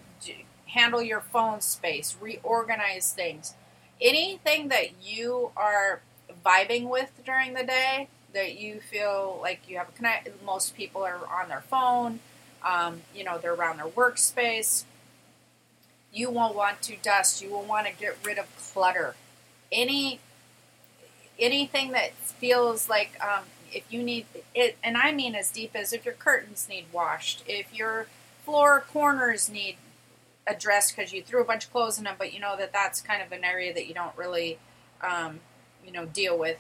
handle 0.67 1.03
your 1.03 1.21
phone 1.21 1.61
space, 1.61 2.17
reorganize 2.21 3.13
things. 3.13 3.55
Anything 4.01 4.69
that 4.69 5.03
you 5.03 5.51
are 5.57 6.01
vibing 6.45 6.89
with 6.89 7.11
during 7.25 7.55
the 7.55 7.65
day 7.65 8.09
that 8.33 8.59
you 8.59 8.81
feel 8.81 9.39
like 9.41 9.61
you 9.69 9.77
have 9.77 9.89
a 9.89 9.93
connect, 9.93 10.29
most 10.45 10.75
people 10.75 11.03
are 11.03 11.21
on 11.31 11.49
their 11.49 11.63
phone, 11.63 12.21
um, 12.65 13.03
you 13.15 13.23
know, 13.23 13.39
they're 13.39 13.55
around 13.55 13.77
their 13.77 13.87
workspace 13.87 14.85
you 16.15 16.31
will 16.31 16.55
want 16.55 16.81
to 16.83 16.97
dust. 17.03 17.43
You 17.43 17.51
will 17.51 17.65
want 17.65 17.87
to 17.89 17.93
get 17.93 18.17
rid 18.25 18.39
of 18.39 18.47
clutter. 18.57 19.17
Any 19.73 20.21
anything 21.39 21.91
that 21.91 22.15
feels 22.15 22.89
like 22.89 23.13
um, 23.21 23.43
if 23.73 23.85
you 23.91 24.03
need 24.03 24.27
it, 24.55 24.77
and 24.83 24.97
I 24.97 25.13
mean 25.13 25.35
as 25.35 25.51
deep 25.51 25.73
as 25.75 25.93
if 25.93 26.05
your 26.05 26.15
curtains 26.15 26.67
need 26.69 26.87
washed, 26.93 27.43
if 27.47 27.75
your 27.75 28.07
floor 28.45 28.85
corners 28.93 29.49
need 29.49 29.77
addressed 30.47 30.97
because 30.97 31.13
you 31.13 31.23
threw 31.23 31.41
a 31.41 31.45
bunch 31.45 31.65
of 31.65 31.73
clothes 31.73 31.99
in 31.99 32.05
them, 32.05 32.17
but 32.19 32.33
you 32.33 32.41
know 32.41 32.57
that 32.57 32.73
that's 32.73 33.01
kind 33.01 33.23
of 33.23 33.33
an 33.33 33.45
area 33.45 33.73
that 33.73 33.87
you 33.87 33.95
don't 33.95 34.17
really, 34.17 34.59
um, 35.03 35.41
you 35.85 35.93
know, 35.93 36.07
deal 36.07 36.39
with. 36.39 36.59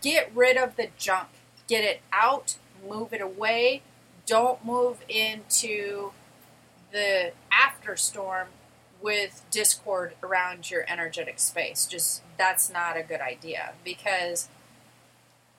Get 0.00 0.30
rid 0.34 0.56
of 0.56 0.76
the 0.76 0.88
junk. 0.98 1.28
Get 1.66 1.84
it 1.84 2.02
out. 2.12 2.56
Move 2.88 3.12
it 3.12 3.20
away. 3.20 3.82
Don't 4.26 4.64
move 4.64 4.98
into 5.08 6.12
the 6.92 7.32
after 7.50 7.96
storm 7.96 8.48
with 9.00 9.44
discord 9.50 10.14
around 10.22 10.70
your 10.70 10.84
energetic 10.88 11.40
space. 11.40 11.86
Just 11.86 12.22
that's 12.38 12.70
not 12.70 12.96
a 12.96 13.02
good 13.02 13.20
idea 13.20 13.72
because 13.84 14.48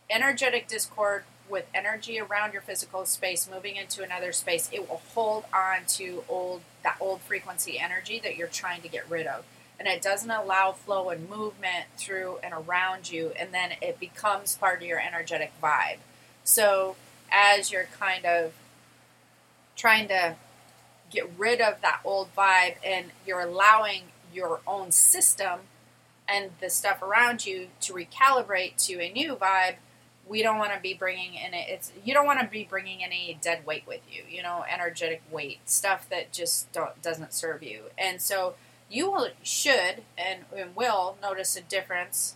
energetic 0.10 0.68
discord 0.68 1.24
with 1.50 1.66
energy 1.74 2.20
around 2.20 2.54
your 2.54 2.62
physical 2.62 3.06
space 3.06 3.50
moving 3.50 3.76
into 3.76 4.04
another 4.04 4.32
space, 4.32 4.70
it 4.72 4.90
will 4.90 5.02
hold 5.14 5.46
on 5.54 5.86
to 5.88 6.24
old 6.30 6.62
that 6.84 6.98
old 7.00 7.22
frequency 7.22 7.80
energy 7.80 8.20
that 8.24 8.36
you're 8.36 8.48
trying 8.48 8.82
to 8.82 8.88
get 8.88 9.10
rid 9.10 9.28
of. 9.28 9.46
And 9.80 9.88
it 9.88 10.02
doesn't 10.02 10.30
allow 10.30 10.72
flow 10.72 11.10
and 11.10 11.30
movement 11.30 11.86
through 11.98 12.38
and 12.44 12.54
around 12.54 13.12
you, 13.12 13.32
and 13.40 13.54
then 13.54 13.72
it 13.82 14.00
becomes 14.00 14.56
part 14.56 14.82
of 14.82 14.88
your 14.88 15.00
energetic 15.00 15.52
vibe. 15.62 15.98
So, 16.44 16.96
as 17.32 17.72
you're 17.72 17.88
kind 18.00 18.26
of 18.26 18.54
trying 19.76 20.08
to 20.08 20.36
get 21.10 21.30
rid 21.38 21.62
of 21.62 21.82
that 21.82 22.02
old 22.04 22.36
vibe 22.36 22.76
and 22.84 23.08
you're 23.26 23.42
allowing 23.42 24.04
your 24.34 24.62
own 24.68 24.92
system 24.92 25.62
and 26.28 26.52
the 26.60 26.70
stuff 26.70 27.02
around 27.02 27.46
you 27.46 27.68
to 27.82 27.94
recalibrate 27.94 28.76
to 28.86 29.02
a 29.02 29.12
new 29.12 29.36
vibe 29.36 29.76
we 30.28 30.42
don't 30.42 30.58
want 30.58 30.74
to 30.74 30.80
be 30.80 30.94
bringing 30.94 31.34
in 31.34 31.54
it 31.54 31.68
it's 31.70 31.92
you 32.04 32.14
don't 32.14 32.26
want 32.26 32.40
to 32.40 32.48
be 32.48 32.64
bringing 32.64 33.04
any 33.04 33.38
dead 33.42 33.66
weight 33.66 33.84
with 33.88 34.02
you 34.10 34.24
you 34.30 34.42
know 34.42 34.64
energetic 34.72 35.22
weight 35.32 35.60
stuff 35.66 36.08
that 36.10 36.32
just 36.32 36.72
don't 36.72 37.02
doesn't 37.02 37.34
serve 37.34 37.62
you 37.64 37.84
and 37.98 38.22
so 38.22 38.56
you 38.90 39.10
will 39.10 39.28
should 39.42 40.04
and, 40.18 40.42
and 40.56 40.76
will 40.76 41.18
notice 41.22 41.56
a 41.56 41.62
difference 41.62 42.36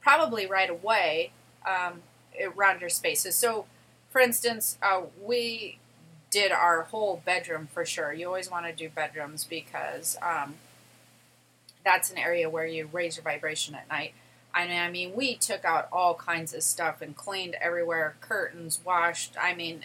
probably 0.00 0.46
right 0.46 0.70
away 0.70 1.32
um, 1.66 2.02
around 2.42 2.80
your 2.80 2.90
spaces 2.90 3.34
so 3.34 3.66
for 4.10 4.20
instance 4.20 4.78
uh, 4.82 5.02
we 5.22 5.78
did 6.30 6.52
our 6.52 6.82
whole 6.82 7.22
bedroom 7.24 7.66
for 7.72 7.84
sure. 7.86 8.12
You 8.12 8.26
always 8.26 8.50
want 8.50 8.66
to 8.66 8.72
do 8.72 8.90
bedrooms 8.90 9.44
because 9.44 10.18
um, 10.20 10.56
that's 11.84 12.10
an 12.10 12.18
area 12.18 12.50
where 12.50 12.66
you 12.66 12.90
raise 12.92 13.16
your 13.16 13.24
vibration 13.24 13.74
at 13.74 13.88
night. 13.88 14.12
I 14.56 14.66
mean, 14.66 14.80
I 14.80 14.90
mean, 14.90 15.12
we 15.14 15.34
took 15.36 15.66
out 15.66 15.86
all 15.92 16.14
kinds 16.14 16.54
of 16.54 16.62
stuff 16.62 17.02
and 17.02 17.14
cleaned 17.14 17.56
everywhere, 17.60 18.16
curtains, 18.22 18.80
washed. 18.82 19.34
I 19.38 19.54
mean, 19.54 19.82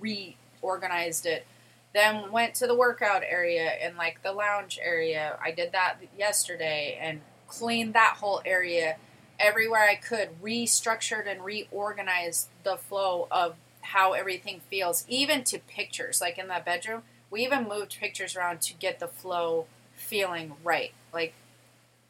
reorganized 0.00 1.24
it. 1.24 1.46
Then 1.94 2.32
went 2.32 2.56
to 2.56 2.66
the 2.66 2.74
workout 2.74 3.22
area 3.22 3.62
and 3.62 3.96
like 3.96 4.24
the 4.24 4.32
lounge 4.32 4.80
area. 4.82 5.38
I 5.40 5.52
did 5.52 5.70
that 5.70 5.98
yesterday 6.18 6.98
and 7.00 7.20
cleaned 7.46 7.94
that 7.94 8.16
whole 8.18 8.42
area 8.44 8.96
everywhere 9.38 9.88
I 9.88 9.94
could. 9.94 10.30
Restructured 10.42 11.30
and 11.30 11.44
reorganized 11.44 12.48
the 12.64 12.76
flow 12.76 13.28
of 13.30 13.54
how 13.82 14.14
everything 14.14 14.62
feels, 14.68 15.04
even 15.08 15.44
to 15.44 15.60
pictures. 15.60 16.20
Like 16.20 16.38
in 16.38 16.48
that 16.48 16.64
bedroom, 16.64 17.02
we 17.30 17.44
even 17.44 17.68
moved 17.68 17.98
pictures 18.00 18.34
around 18.34 18.62
to 18.62 18.74
get 18.74 18.98
the 18.98 19.06
flow 19.06 19.66
feeling 19.94 20.54
right. 20.64 20.92
Like 21.14 21.34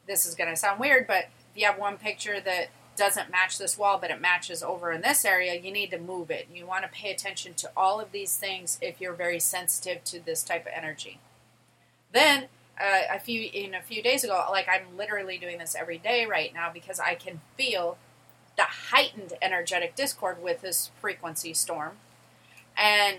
this 0.06 0.25
is 0.25 0.34
to 0.34 0.56
sound 0.56 0.80
weird, 0.80 1.06
but 1.06 1.26
you 1.54 1.66
have 1.66 1.78
one 1.78 1.97
picture 1.99 2.40
that 2.40 2.68
doesn't 2.97 3.30
match 3.30 3.59
this 3.59 3.78
wall, 3.78 3.99
but 3.99 4.11
it 4.11 4.21
matches 4.21 4.62
over 4.62 4.92
in 4.92 5.00
this 5.00 5.25
area, 5.25 5.54
you 5.54 5.73
need 5.73 5.90
to 5.90 5.99
move 5.99 6.30
it. 6.30 6.49
You 6.52 6.66
want 6.66 6.85
to 6.85 6.90
pay 6.90 7.11
attention 7.11 7.54
to 7.54 7.71
all 7.76 8.00
of 8.00 8.12
these 8.12 8.37
things 8.37 8.78
if 8.82 9.00
you're 9.00 9.14
very 9.14 9.40
sensitive 9.40 10.04
to 10.04 10.21
this 10.21 10.42
type 10.42 10.66
of 10.66 10.73
energy. 10.75 11.18
Then, 12.12 12.44
uh, 12.80 13.02
a 13.11 13.18
few 13.18 13.49
in 13.52 13.75
a 13.75 13.82
few 13.82 14.02
days 14.02 14.25
ago, 14.25 14.47
like 14.50 14.68
I'm 14.68 14.97
literally 14.97 15.38
doing 15.38 15.59
this 15.59 15.75
every 15.78 15.99
day 15.99 16.26
right 16.26 16.52
now 16.52 16.71
because 16.73 16.99
I 17.00 17.14
can 17.14 17.40
feel 17.56 17.97
the 18.56 18.62
heightened 18.62 19.35
energetic 19.40 19.94
discord 19.94 20.42
with 20.42 20.61
this 20.61 20.90
frequency 21.00 21.54
storm, 21.54 21.92
and 22.76 23.18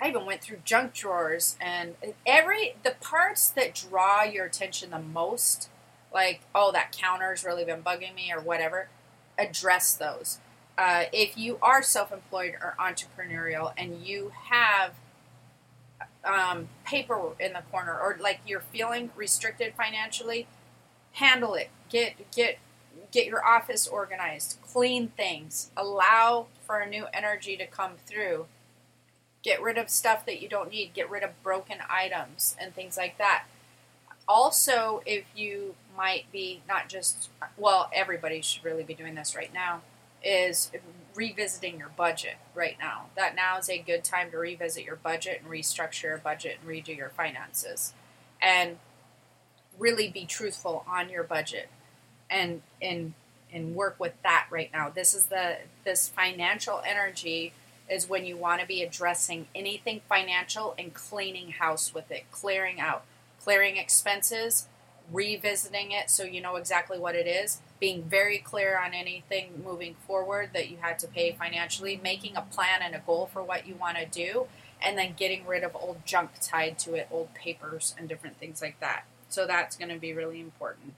I 0.00 0.08
even 0.08 0.26
went 0.26 0.42
through 0.42 0.58
junk 0.64 0.92
drawers 0.92 1.56
and 1.60 1.94
every 2.26 2.76
the 2.82 2.94
parts 3.00 3.48
that 3.50 3.74
draw 3.74 4.22
your 4.22 4.46
attention 4.46 4.90
the 4.90 4.98
most 4.98 5.68
like, 6.14 6.40
oh, 6.54 6.70
that 6.72 6.92
counter's 6.92 7.44
really 7.44 7.64
been 7.64 7.82
bugging 7.82 8.14
me 8.14 8.32
or 8.32 8.40
whatever, 8.40 8.88
address 9.36 9.94
those. 9.94 10.38
Uh, 10.78 11.04
if 11.12 11.36
you 11.36 11.58
are 11.60 11.82
self 11.82 12.12
employed 12.12 12.54
or 12.60 12.74
entrepreneurial 12.80 13.72
and 13.76 14.02
you 14.06 14.32
have 14.50 14.94
um, 16.24 16.68
paper 16.84 17.32
in 17.38 17.52
the 17.52 17.62
corner 17.70 17.92
or 17.92 18.16
like 18.20 18.40
you're 18.46 18.60
feeling 18.60 19.10
restricted 19.16 19.74
financially, 19.74 20.46
handle 21.12 21.54
it. 21.54 21.70
Get, 21.90 22.30
get, 22.32 22.58
get 23.12 23.26
your 23.26 23.44
office 23.44 23.86
organized, 23.86 24.58
clean 24.62 25.08
things, 25.08 25.70
allow 25.76 26.46
for 26.66 26.78
a 26.78 26.88
new 26.88 27.06
energy 27.12 27.56
to 27.56 27.66
come 27.66 27.92
through. 28.06 28.46
Get 29.42 29.62
rid 29.62 29.76
of 29.76 29.90
stuff 29.90 30.24
that 30.26 30.40
you 30.40 30.48
don't 30.48 30.70
need, 30.70 30.94
get 30.94 31.10
rid 31.10 31.22
of 31.22 31.30
broken 31.42 31.78
items 31.90 32.56
and 32.58 32.74
things 32.74 32.96
like 32.96 33.18
that 33.18 33.44
also, 34.26 35.02
if 35.06 35.24
you 35.34 35.74
might 35.96 36.30
be 36.32 36.62
not 36.68 36.88
just, 36.88 37.28
well, 37.56 37.90
everybody 37.92 38.40
should 38.42 38.64
really 38.64 38.82
be 38.82 38.94
doing 38.94 39.14
this 39.14 39.34
right 39.34 39.52
now, 39.52 39.82
is 40.22 40.70
revisiting 41.14 41.78
your 41.78 41.90
budget 41.96 42.36
right 42.54 42.76
now. 42.78 43.06
That 43.16 43.34
now 43.36 43.58
is 43.58 43.68
a 43.68 43.78
good 43.78 44.04
time 44.04 44.30
to 44.30 44.38
revisit 44.38 44.84
your 44.84 44.96
budget 44.96 45.40
and 45.42 45.50
restructure 45.50 46.04
your 46.04 46.18
budget 46.18 46.58
and 46.60 46.68
redo 46.68 46.96
your 46.96 47.10
finances. 47.10 47.92
And 48.40 48.78
really 49.78 50.08
be 50.08 50.24
truthful 50.24 50.84
on 50.88 51.08
your 51.08 51.24
budget 51.24 51.68
and 52.30 52.62
and 52.80 53.14
and 53.52 53.74
work 53.74 53.96
with 53.98 54.14
that 54.22 54.46
right 54.50 54.70
now. 54.72 54.88
This 54.88 55.14
is 55.14 55.26
the 55.26 55.58
this 55.84 56.08
financial 56.08 56.82
energy 56.86 57.52
is 57.88 58.08
when 58.08 58.24
you 58.24 58.36
want 58.36 58.60
to 58.60 58.66
be 58.66 58.82
addressing 58.82 59.46
anything 59.54 60.00
financial 60.08 60.74
and 60.78 60.94
cleaning 60.94 61.50
house 61.50 61.92
with 61.92 62.10
it, 62.10 62.24
clearing 62.30 62.80
out 62.80 63.04
clearing 63.40 63.76
expenses, 63.76 64.68
revisiting 65.12 65.92
it 65.92 66.10
so 66.10 66.24
you 66.24 66.40
know 66.40 66.56
exactly 66.56 66.98
what 66.98 67.14
it 67.14 67.26
is, 67.26 67.60
being 67.80 68.02
very 68.02 68.38
clear 68.38 68.78
on 68.78 68.94
anything 68.94 69.62
moving 69.64 69.94
forward 70.06 70.50
that 70.54 70.70
you 70.70 70.78
had 70.80 70.98
to 71.00 71.06
pay 71.06 71.32
financially, 71.32 72.00
making 72.02 72.36
a 72.36 72.42
plan 72.42 72.80
and 72.82 72.94
a 72.94 73.00
goal 73.00 73.28
for 73.32 73.42
what 73.42 73.66
you 73.66 73.74
want 73.74 73.96
to 73.98 74.06
do, 74.06 74.46
and 74.82 74.96
then 74.98 75.14
getting 75.16 75.46
rid 75.46 75.62
of 75.62 75.74
old 75.74 76.04
junk 76.04 76.30
tied 76.40 76.78
to 76.78 76.94
it, 76.94 77.08
old 77.10 77.34
papers 77.34 77.94
and 77.98 78.08
different 78.08 78.38
things 78.38 78.60
like 78.62 78.80
that. 78.80 79.04
So 79.28 79.46
that's 79.46 79.76
going 79.76 79.90
to 79.90 79.98
be 79.98 80.12
really 80.12 80.40
important. 80.40 80.94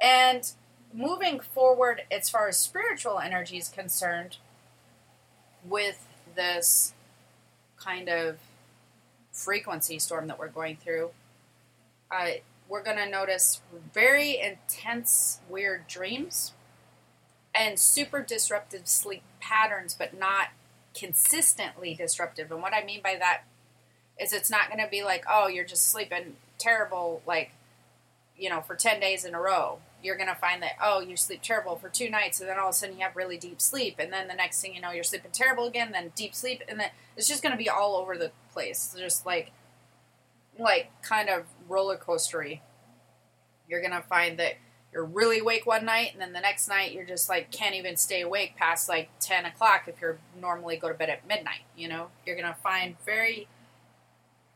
And 0.00 0.50
moving 0.92 1.40
forward, 1.40 2.02
as 2.10 2.28
far 2.28 2.48
as 2.48 2.56
spiritual 2.58 3.18
energy 3.18 3.58
is 3.58 3.68
concerned, 3.68 4.38
with 5.64 6.06
this 6.34 6.94
kind 7.76 8.08
of 8.08 8.38
frequency 9.32 9.98
storm 9.98 10.26
that 10.28 10.38
we're 10.38 10.48
going 10.48 10.76
through, 10.76 11.10
uh, 12.10 12.30
we're 12.68 12.82
going 12.82 12.98
to 12.98 13.08
notice 13.08 13.62
very 13.92 14.38
intense, 14.38 15.40
weird 15.48 15.86
dreams 15.86 16.52
and 17.54 17.78
super 17.78 18.22
disruptive 18.22 18.86
sleep 18.86 19.22
patterns, 19.40 19.94
but 19.98 20.18
not 20.18 20.48
consistently 20.94 21.94
disruptive. 21.94 22.50
And 22.52 22.60
what 22.60 22.74
I 22.74 22.84
mean 22.84 23.00
by 23.02 23.16
that 23.18 23.42
is 24.20 24.32
it's 24.32 24.50
not 24.50 24.68
going 24.68 24.84
to 24.84 24.90
be 24.90 25.02
like, 25.02 25.24
oh, 25.30 25.48
you're 25.48 25.64
just 25.64 25.90
sleeping 25.90 26.36
terrible, 26.58 27.22
like, 27.26 27.52
you 28.36 28.50
know, 28.50 28.60
for 28.60 28.74
10 28.74 29.00
days 29.00 29.24
in 29.24 29.34
a 29.34 29.40
row. 29.40 29.78
You're 30.02 30.16
going 30.16 30.28
to 30.28 30.34
find 30.34 30.62
that, 30.62 30.72
oh, 30.82 31.00
you 31.00 31.16
sleep 31.16 31.40
terrible 31.42 31.76
for 31.76 31.88
two 31.88 32.08
nights, 32.08 32.40
and 32.40 32.48
then 32.48 32.58
all 32.58 32.68
of 32.68 32.74
a 32.74 32.76
sudden 32.76 32.96
you 32.96 33.02
have 33.02 33.16
really 33.16 33.36
deep 33.36 33.60
sleep. 33.60 33.96
And 33.98 34.12
then 34.12 34.28
the 34.28 34.34
next 34.34 34.60
thing 34.60 34.74
you 34.74 34.80
know, 34.80 34.92
you're 34.92 35.02
sleeping 35.02 35.32
terrible 35.32 35.66
again, 35.66 35.90
then 35.90 36.12
deep 36.14 36.34
sleep. 36.34 36.62
And 36.68 36.78
then 36.78 36.90
it's 37.16 37.26
just 37.26 37.42
going 37.42 37.52
to 37.52 37.58
be 37.58 37.68
all 37.68 37.96
over 37.96 38.16
the 38.16 38.30
place. 38.52 38.94
Just 38.96 39.26
like, 39.26 39.50
like 40.56 40.90
kind 41.02 41.28
of 41.28 41.44
roller 41.68 41.96
coastery. 41.96 42.60
You're 43.68 43.82
gonna 43.82 44.02
find 44.02 44.38
that 44.38 44.54
you're 44.92 45.04
really 45.04 45.40
awake 45.40 45.66
one 45.66 45.84
night, 45.84 46.10
and 46.12 46.20
then 46.20 46.32
the 46.32 46.40
next 46.40 46.68
night 46.68 46.92
you're 46.92 47.04
just 47.04 47.28
like 47.28 47.50
can't 47.50 47.74
even 47.74 47.96
stay 47.96 48.22
awake 48.22 48.56
past 48.56 48.88
like 48.88 49.10
ten 49.20 49.44
o'clock 49.44 49.84
if 49.86 50.00
you're 50.00 50.18
normally 50.40 50.76
go 50.76 50.88
to 50.88 50.94
bed 50.94 51.10
at 51.10 51.26
midnight. 51.26 51.62
You 51.76 51.88
know, 51.88 52.08
you're 52.24 52.36
gonna 52.36 52.56
find 52.62 52.96
very 53.04 53.48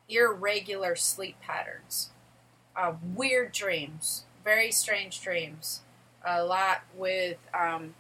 irregular 0.09 0.97
sleep 0.97 1.37
patterns, 1.41 2.11
uh, 2.77 2.95
weird 3.15 3.53
dreams, 3.53 4.25
very 4.45 4.71
strange 4.71 5.21
dreams. 5.21 5.81
A 6.25 6.45
lot 6.45 6.83
with 6.97 7.39
um, 7.53 7.95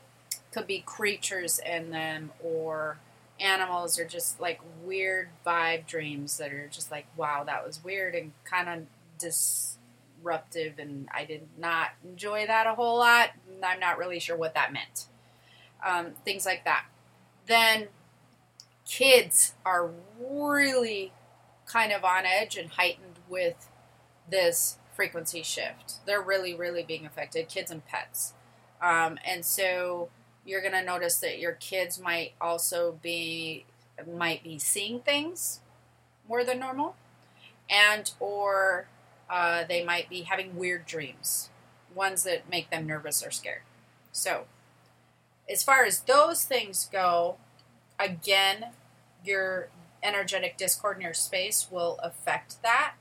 could 0.52 0.66
be 0.66 0.80
creatures 0.80 1.58
in 1.58 1.90
them 1.90 2.30
or 2.42 2.98
animals 3.40 3.98
or 3.98 4.04
just 4.04 4.40
like 4.40 4.60
weird 4.84 5.28
vibe 5.44 5.86
dreams 5.86 6.38
that 6.38 6.52
are 6.52 6.68
just 6.68 6.90
like, 6.90 7.06
wow, 7.16 7.42
that 7.44 7.66
was 7.66 7.82
weird 7.82 8.14
and 8.14 8.32
kind 8.44 8.68
of 8.68 8.86
disruptive, 9.22 10.78
and 10.78 11.08
I 11.14 11.24
did 11.24 11.48
not 11.58 11.90
enjoy 12.04 12.46
that 12.46 12.66
a 12.66 12.74
whole 12.74 12.98
lot. 12.98 13.30
I'm 13.62 13.80
not 13.80 13.98
really 13.98 14.18
sure 14.18 14.36
what 14.36 14.54
that 14.54 14.72
meant. 14.72 15.06
Um, 15.84 16.12
things 16.24 16.46
like 16.46 16.64
that. 16.64 16.84
Then 17.46 17.88
kids 18.84 19.54
are 19.64 19.90
really 20.20 21.12
kind 21.66 21.92
of 21.92 22.04
on 22.04 22.24
edge 22.26 22.56
and 22.56 22.70
heightened 22.70 23.18
with 23.28 23.68
this 24.28 24.78
frequency 24.94 25.42
shift. 25.42 26.04
They're 26.06 26.22
really, 26.22 26.54
really 26.54 26.82
being 26.82 27.06
affected, 27.06 27.48
kids 27.48 27.70
and 27.70 27.84
pets. 27.86 28.34
Um, 28.80 29.18
and 29.24 29.44
so 29.44 30.10
you're 30.44 30.60
going 30.60 30.72
to 30.72 30.84
notice 30.84 31.18
that 31.18 31.38
your 31.38 31.52
kids 31.52 32.00
might 32.00 32.32
also 32.40 32.98
be 33.02 33.64
might 34.10 34.42
be 34.42 34.58
seeing 34.58 35.00
things 35.00 35.60
more 36.26 36.42
than 36.44 36.58
normal 36.58 36.96
and 37.68 38.10
or 38.18 38.88
uh, 39.32 39.64
they 39.68 39.82
might 39.84 40.08
be 40.08 40.22
having 40.22 40.56
weird 40.56 40.86
dreams 40.86 41.50
ones 41.94 42.22
that 42.22 42.48
make 42.48 42.70
them 42.70 42.86
nervous 42.86 43.26
or 43.26 43.30
scared 43.32 43.62
so 44.12 44.44
as 45.50 45.64
far 45.64 45.84
as 45.84 46.00
those 46.00 46.44
things 46.44 46.88
go 46.92 47.36
again 47.98 48.66
your 49.24 49.68
energetic 50.02 50.56
discord 50.56 50.96
in 50.96 51.02
your 51.02 51.14
space 51.14 51.66
will 51.70 51.98
affect 52.02 52.62
that 52.62 52.94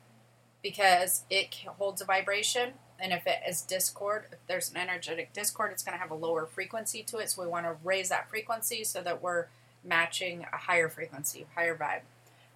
because 0.64 1.24
it 1.30 1.54
holds 1.78 2.02
a 2.02 2.06
vibration 2.06 2.74
and 3.02 3.12
if 3.12 3.26
it 3.26 3.40
is 3.50 3.64
discord, 3.64 4.26
if 4.32 4.38
there's 4.48 4.70
an 4.70 4.78
energetic 4.78 5.34
discord, 5.34 5.72
it's 5.72 5.82
going 5.82 5.98
to 5.98 6.00
have 6.00 6.12
a 6.12 6.16
lower 6.16 6.46
frequency 6.46 7.02
to 7.04 7.18
it. 7.18 7.32
So 7.32 7.42
we 7.42 7.48
want 7.48 7.66
to 7.66 7.76
raise 7.84 8.10
that 8.10 8.30
frequency 8.30 8.84
so 8.84 9.02
that 9.02 9.24
we're 9.24 9.48
matching 9.84 10.46
a 10.54 10.58
higher 10.58 10.88
frequency, 10.88 11.48
higher 11.56 11.76
vibe. 11.76 12.02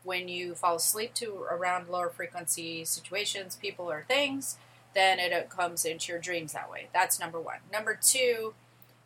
When 0.05 0.29
you 0.29 0.55
fall 0.55 0.75
asleep 0.75 1.13
to 1.15 1.45
around 1.49 1.89
lower 1.89 2.09
frequency 2.09 2.85
situations, 2.85 3.57
people, 3.57 3.91
or 3.91 4.05
things, 4.07 4.57
then 4.93 5.19
it 5.19 5.33
uh, 5.33 5.43
comes 5.53 5.83
into 5.83 6.13
your 6.13 6.21
dreams 6.21 6.53
that 6.53 6.71
way. 6.71 6.87
That's 6.93 7.19
number 7.19 7.39
one. 7.39 7.57
Number 7.71 7.99
two 8.01 8.53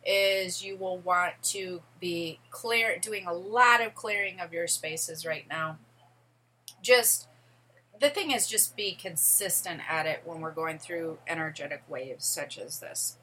is 0.06 0.62
you 0.62 0.76
will 0.76 0.98
want 0.98 1.34
to 1.42 1.82
be 1.98 2.38
clear, 2.50 2.98
doing 2.98 3.26
a 3.26 3.34
lot 3.34 3.84
of 3.84 3.94
clearing 3.94 4.40
of 4.40 4.52
your 4.52 4.66
spaces 4.66 5.26
right 5.26 5.46
now. 5.50 5.78
Just 6.82 7.28
the 8.00 8.08
thing 8.08 8.30
is 8.30 8.46
just 8.46 8.76
be 8.76 8.92
consistent 8.92 9.82
at 9.88 10.06
it 10.06 10.22
when 10.24 10.40
we're 10.40 10.52
going 10.52 10.78
through 10.78 11.18
energetic 11.26 11.82
waves 11.88 12.24
such 12.24 12.58
as 12.58 12.80
this. 12.80 13.18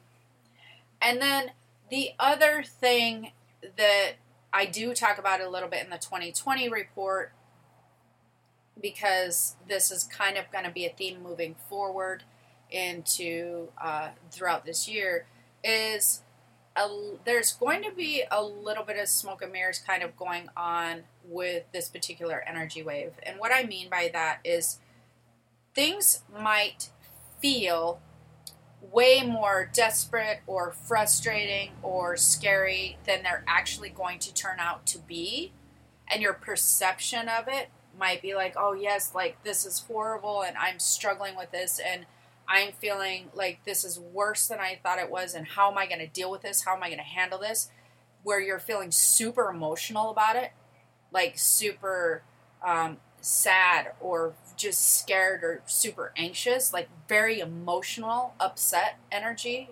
And 1.02 1.20
then 1.20 1.52
the 1.90 2.10
other 2.18 2.62
thing 2.62 3.32
that 3.76 4.12
I 4.52 4.66
do 4.66 4.94
talk 4.94 5.18
about 5.18 5.40
a 5.40 5.48
little 5.48 5.68
bit 5.68 5.84
in 5.84 5.90
the 5.90 5.98
2020 5.98 6.68
report 6.68 7.32
because 8.80 9.56
this 9.68 9.90
is 9.90 10.04
kind 10.04 10.36
of 10.36 10.50
going 10.50 10.64
to 10.64 10.70
be 10.70 10.86
a 10.86 10.90
theme 10.90 11.22
moving 11.22 11.56
forward 11.68 12.24
into 12.70 13.68
uh, 13.82 14.08
throughout 14.30 14.64
this 14.64 14.88
year 14.88 15.26
is 15.64 16.22
a, 16.76 16.88
there's 17.24 17.52
going 17.52 17.82
to 17.82 17.90
be 17.90 18.22
a 18.30 18.42
little 18.42 18.84
bit 18.84 18.98
of 18.98 19.08
smoke 19.08 19.42
and 19.42 19.52
mirrors 19.52 19.78
kind 19.78 20.02
of 20.02 20.16
going 20.16 20.48
on 20.56 21.02
with 21.24 21.64
this 21.72 21.88
particular 21.88 22.42
energy 22.46 22.82
wave. 22.82 23.12
And 23.22 23.38
what 23.38 23.52
I 23.52 23.64
mean 23.64 23.88
by 23.90 24.10
that 24.12 24.40
is 24.44 24.78
things 25.74 26.22
might 26.38 26.90
feel 27.40 28.00
way 28.92 29.22
more 29.22 29.68
desperate 29.72 30.40
or 30.46 30.72
frustrating 30.72 31.70
or 31.82 32.16
scary 32.16 32.96
than 33.06 33.22
they're 33.22 33.44
actually 33.46 33.90
going 33.90 34.18
to 34.20 34.32
turn 34.32 34.58
out 34.60 34.86
to 34.86 34.98
be. 34.98 35.52
And 36.10 36.22
your 36.22 36.32
perception 36.32 37.28
of 37.28 37.48
it 37.48 37.68
might 37.98 38.22
be 38.22 38.34
like, 38.34 38.54
oh, 38.56 38.72
yes, 38.72 39.14
like 39.14 39.42
this 39.42 39.66
is 39.66 39.80
horrible 39.80 40.42
and 40.42 40.56
I'm 40.56 40.78
struggling 40.78 41.36
with 41.36 41.50
this 41.50 41.80
and 41.84 42.06
I'm 42.48 42.72
feeling 42.72 43.28
like 43.34 43.64
this 43.64 43.84
is 43.84 44.00
worse 44.00 44.46
than 44.46 44.58
I 44.58 44.78
thought 44.82 44.98
it 44.98 45.10
was, 45.10 45.34
and 45.34 45.46
how 45.46 45.70
am 45.70 45.76
I 45.76 45.86
going 45.86 45.98
to 45.98 46.06
deal 46.06 46.30
with 46.30 46.40
this? 46.40 46.64
How 46.64 46.74
am 46.74 46.82
I 46.82 46.86
going 46.86 46.98
to 46.98 47.04
handle 47.04 47.38
this? 47.38 47.70
Where 48.22 48.40
you're 48.40 48.58
feeling 48.58 48.90
super 48.90 49.50
emotional 49.50 50.10
about 50.10 50.36
it, 50.36 50.52
like 51.12 51.38
super 51.38 52.22
um, 52.66 52.96
sad 53.20 53.92
or 54.00 54.32
just 54.56 54.98
scared 54.98 55.44
or 55.44 55.62
super 55.66 56.12
anxious, 56.16 56.72
like 56.72 56.88
very 57.06 57.38
emotional, 57.38 58.34
upset 58.40 58.98
energy 59.12 59.70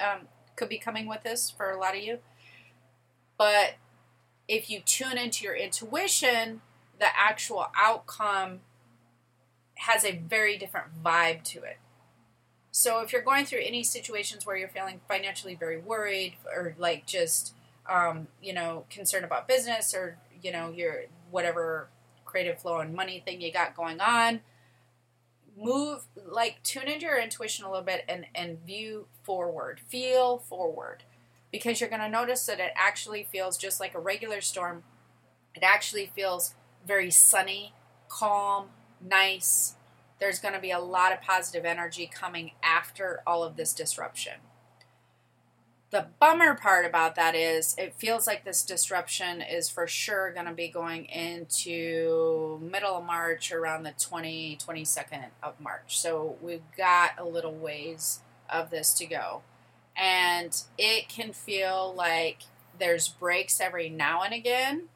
um, 0.00 0.26
could 0.56 0.70
be 0.70 0.78
coming 0.78 1.06
with 1.06 1.22
this 1.22 1.50
for 1.50 1.70
a 1.70 1.78
lot 1.78 1.94
of 1.94 2.02
you. 2.02 2.18
But 3.36 3.74
if 4.48 4.70
you 4.70 4.80
tune 4.80 5.18
into 5.18 5.44
your 5.44 5.54
intuition, 5.54 6.62
the 7.00 7.08
actual 7.16 7.66
outcome 7.76 8.60
has 9.74 10.04
a 10.04 10.18
very 10.18 10.56
different 10.58 11.02
vibe 11.02 11.42
to 11.42 11.62
it. 11.62 11.78
So 12.70 13.00
if 13.00 13.12
you're 13.12 13.22
going 13.22 13.46
through 13.46 13.62
any 13.64 13.82
situations 13.82 14.46
where 14.46 14.56
you're 14.56 14.68
feeling 14.68 15.00
financially 15.08 15.54
very 15.54 15.78
worried 15.78 16.34
or 16.54 16.74
like 16.78 17.06
just 17.06 17.54
um, 17.88 18.28
you 18.40 18.52
know 18.52 18.84
concerned 18.90 19.24
about 19.24 19.48
business 19.48 19.94
or 19.94 20.18
you 20.40 20.52
know 20.52 20.70
your 20.70 21.04
whatever 21.30 21.88
creative 22.24 22.60
flow 22.60 22.78
and 22.78 22.94
money 22.94 23.20
thing 23.24 23.40
you 23.40 23.52
got 23.52 23.74
going 23.74 24.00
on, 24.00 24.40
move 25.58 26.02
like 26.24 26.62
tune 26.62 26.86
into 26.86 27.06
your 27.06 27.20
intuition 27.20 27.64
a 27.64 27.70
little 27.70 27.84
bit 27.84 28.04
and 28.08 28.26
and 28.34 28.64
view 28.64 29.06
forward, 29.24 29.80
feel 29.88 30.38
forward, 30.38 31.02
because 31.50 31.80
you're 31.80 31.90
going 31.90 32.02
to 32.02 32.08
notice 32.08 32.46
that 32.46 32.60
it 32.60 32.72
actually 32.76 33.26
feels 33.32 33.56
just 33.56 33.80
like 33.80 33.94
a 33.94 34.00
regular 34.00 34.40
storm. 34.40 34.84
It 35.54 35.64
actually 35.64 36.12
feels 36.14 36.54
very 36.86 37.10
sunny, 37.10 37.74
calm, 38.08 38.68
nice 39.00 39.74
there's 40.20 40.38
going 40.38 40.54
to 40.54 40.60
be 40.60 40.70
a 40.70 40.78
lot 40.78 41.12
of 41.12 41.22
positive 41.22 41.64
energy 41.64 42.08
coming 42.12 42.52
after 42.62 43.22
all 43.26 43.42
of 43.42 43.56
this 43.56 43.72
disruption. 43.72 44.34
The 45.90 46.06
bummer 46.20 46.54
part 46.54 46.86
about 46.86 47.16
that 47.16 47.34
is 47.34 47.74
it 47.76 47.94
feels 47.94 48.26
like 48.26 48.44
this 48.44 48.62
disruption 48.62 49.42
is 49.42 49.68
for 49.68 49.88
sure 49.88 50.30
going 50.32 50.46
to 50.46 50.52
be 50.52 50.68
going 50.68 51.06
into 51.06 52.60
middle 52.62 52.96
of 52.96 53.04
March 53.04 53.50
around 53.50 53.82
the 53.82 53.94
20 53.98 54.56
22nd 54.64 55.24
of 55.42 55.58
March. 55.58 55.98
So 55.98 56.36
we've 56.40 56.62
got 56.76 57.12
a 57.18 57.24
little 57.24 57.54
ways 57.54 58.20
of 58.48 58.70
this 58.70 58.94
to 58.94 59.06
go. 59.06 59.42
And 59.96 60.62
it 60.78 61.08
can 61.08 61.32
feel 61.32 61.92
like 61.96 62.42
there's 62.78 63.08
breaks 63.08 63.60
every 63.60 63.88
now 63.88 64.22
and 64.22 64.32
again 64.32 64.90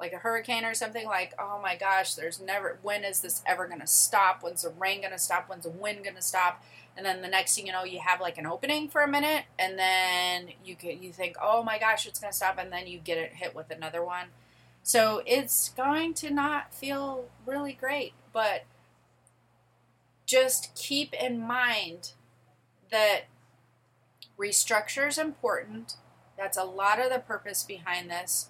like 0.00 0.12
a 0.12 0.18
hurricane 0.18 0.64
or 0.64 0.74
something 0.74 1.06
like 1.06 1.34
oh 1.38 1.60
my 1.62 1.76
gosh 1.76 2.14
there's 2.14 2.40
never 2.40 2.78
when 2.82 3.04
is 3.04 3.20
this 3.20 3.42
ever 3.46 3.66
going 3.66 3.80
to 3.80 3.86
stop? 3.86 4.42
When's 4.42 4.62
the 4.62 4.70
rain 4.70 5.00
going 5.00 5.12
to 5.12 5.18
stop? 5.18 5.48
When's 5.48 5.64
the 5.64 5.70
wind 5.70 6.02
going 6.02 6.16
to 6.16 6.22
stop? 6.22 6.64
And 6.96 7.06
then 7.06 7.22
the 7.22 7.28
next 7.28 7.54
thing 7.54 7.66
you 7.66 7.72
know 7.72 7.84
you 7.84 8.00
have 8.00 8.20
like 8.20 8.38
an 8.38 8.46
opening 8.46 8.88
for 8.88 9.02
a 9.02 9.08
minute 9.08 9.44
and 9.58 9.78
then 9.78 10.48
you 10.64 10.74
can 10.74 11.02
you 11.02 11.12
think 11.12 11.36
oh 11.40 11.62
my 11.62 11.78
gosh 11.78 12.06
it's 12.06 12.18
going 12.18 12.32
to 12.32 12.36
stop 12.36 12.58
and 12.58 12.72
then 12.72 12.86
you 12.86 12.98
get 12.98 13.18
it 13.18 13.34
hit 13.34 13.54
with 13.54 13.70
another 13.70 14.04
one. 14.04 14.26
So 14.82 15.22
it's 15.26 15.68
going 15.68 16.14
to 16.14 16.30
not 16.30 16.72
feel 16.72 17.26
really 17.46 17.74
great 17.74 18.14
but 18.32 18.64
just 20.26 20.74
keep 20.74 21.12
in 21.12 21.40
mind 21.40 22.12
that 22.90 23.22
restructure 24.38 25.06
is 25.06 25.18
important. 25.18 25.96
That's 26.38 26.56
a 26.56 26.64
lot 26.64 26.98
of 26.98 27.10
the 27.10 27.18
purpose 27.18 27.62
behind 27.62 28.10
this 28.10 28.48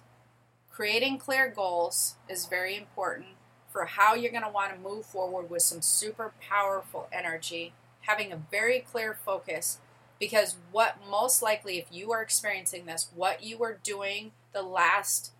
Creating 0.81 1.19
clear 1.19 1.47
goals 1.47 2.15
is 2.27 2.47
very 2.47 2.75
important 2.75 3.35
for 3.71 3.85
how 3.85 4.15
you're 4.15 4.31
going 4.31 4.43
to 4.43 4.49
want 4.49 4.73
to 4.73 4.79
move 4.79 5.05
forward 5.05 5.47
with 5.47 5.61
some 5.61 5.79
super 5.79 6.33
powerful 6.41 7.07
energy, 7.11 7.73
having 8.07 8.31
a 8.31 8.41
very 8.49 8.79
clear 8.79 9.13
focus. 9.13 9.77
Because 10.19 10.55
what 10.71 10.95
most 11.07 11.43
likely, 11.43 11.77
if 11.77 11.85
you 11.91 12.11
are 12.11 12.23
experiencing 12.23 12.87
this, 12.87 13.11
what 13.13 13.43
you 13.43 13.59
were 13.59 13.77
doing 13.83 14.31
the 14.53 14.63
last 14.63 15.33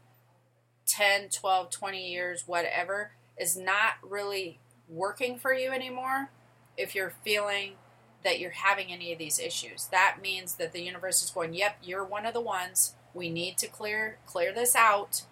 10, 0.85 1.29
12, 1.29 1.71
20 1.71 2.11
years, 2.11 2.43
whatever, 2.45 3.13
is 3.35 3.57
not 3.57 3.93
really 4.07 4.59
working 4.87 5.39
for 5.39 5.55
you 5.55 5.71
anymore. 5.71 6.29
If 6.77 6.93
you're 6.93 7.15
feeling 7.25 7.77
that 8.23 8.39
you're 8.39 8.51
having 8.51 8.91
any 8.91 9.11
of 9.11 9.17
these 9.17 9.39
issues, 9.39 9.87
that 9.87 10.17
means 10.21 10.53
that 10.57 10.71
the 10.71 10.83
universe 10.83 11.23
is 11.23 11.31
going, 11.31 11.55
yep, 11.55 11.77
you're 11.81 12.05
one 12.05 12.27
of 12.27 12.35
the 12.35 12.41
ones 12.41 12.93
we 13.15 13.29
need 13.29 13.57
to 13.57 13.67
clear 13.67 14.19
clear 14.25 14.53
this 14.53 14.75
out 14.75 15.23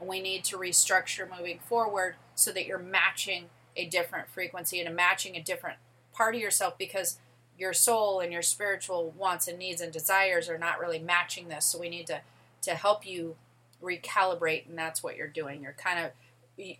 we 0.00 0.20
need 0.20 0.44
to 0.44 0.56
restructure 0.56 1.28
moving 1.28 1.58
forward 1.58 2.16
so 2.34 2.52
that 2.52 2.66
you're 2.66 2.78
matching 2.78 3.46
a 3.76 3.86
different 3.86 4.28
frequency 4.28 4.80
and 4.80 4.94
matching 4.94 5.36
a 5.36 5.42
different 5.42 5.78
part 6.12 6.34
of 6.34 6.40
yourself 6.40 6.76
because 6.78 7.18
your 7.58 7.72
soul 7.72 8.20
and 8.20 8.32
your 8.32 8.42
spiritual 8.42 9.14
wants 9.16 9.48
and 9.48 9.58
needs 9.58 9.80
and 9.80 9.92
desires 9.92 10.48
are 10.48 10.58
not 10.58 10.78
really 10.78 10.98
matching 10.98 11.48
this. 11.48 11.64
So 11.66 11.78
we 11.78 11.88
need 11.88 12.06
to 12.08 12.20
to 12.62 12.74
help 12.74 13.06
you 13.06 13.36
recalibrate 13.82 14.68
and 14.68 14.76
that's 14.76 15.02
what 15.02 15.16
you're 15.16 15.28
doing. 15.28 15.62
You're 15.62 15.72
kind 15.72 16.04
of 16.04 16.10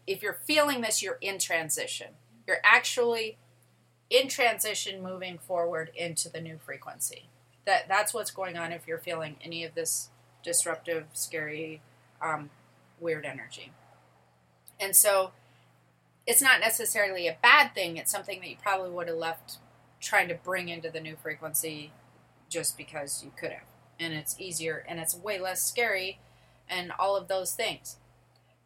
if 0.06 0.22
you're 0.22 0.38
feeling 0.44 0.80
this 0.80 1.02
you're 1.02 1.18
in 1.20 1.38
transition. 1.38 2.08
You're 2.46 2.58
actually 2.62 3.38
in 4.10 4.28
transition 4.28 5.02
moving 5.02 5.38
forward 5.38 5.90
into 5.94 6.28
the 6.28 6.40
new 6.40 6.58
frequency. 6.58 7.28
That 7.64 7.88
that's 7.88 8.12
what's 8.12 8.30
going 8.30 8.56
on 8.56 8.72
if 8.72 8.86
you're 8.86 8.98
feeling 8.98 9.36
any 9.42 9.64
of 9.64 9.74
this 9.74 10.10
disruptive, 10.42 11.06
scary, 11.12 11.82
um, 12.22 12.50
weird 13.00 13.24
energy. 13.24 13.72
And 14.80 14.94
so 14.94 15.32
it's 16.26 16.42
not 16.42 16.60
necessarily 16.60 17.28
a 17.28 17.36
bad 17.42 17.74
thing. 17.74 17.96
It's 17.96 18.10
something 18.10 18.40
that 18.40 18.48
you 18.48 18.56
probably 18.60 18.90
would 18.90 19.08
have 19.08 19.16
left 19.16 19.58
trying 20.00 20.28
to 20.28 20.34
bring 20.34 20.68
into 20.68 20.90
the 20.90 21.00
new 21.00 21.16
frequency 21.16 21.92
just 22.48 22.76
because 22.76 23.22
you 23.24 23.32
could 23.36 23.52
have. 23.52 23.64
And 23.98 24.12
it's 24.12 24.38
easier 24.38 24.84
and 24.88 25.00
it's 25.00 25.16
way 25.16 25.38
less 25.38 25.62
scary 25.62 26.18
and 26.68 26.92
all 26.98 27.16
of 27.16 27.28
those 27.28 27.52
things. 27.52 27.96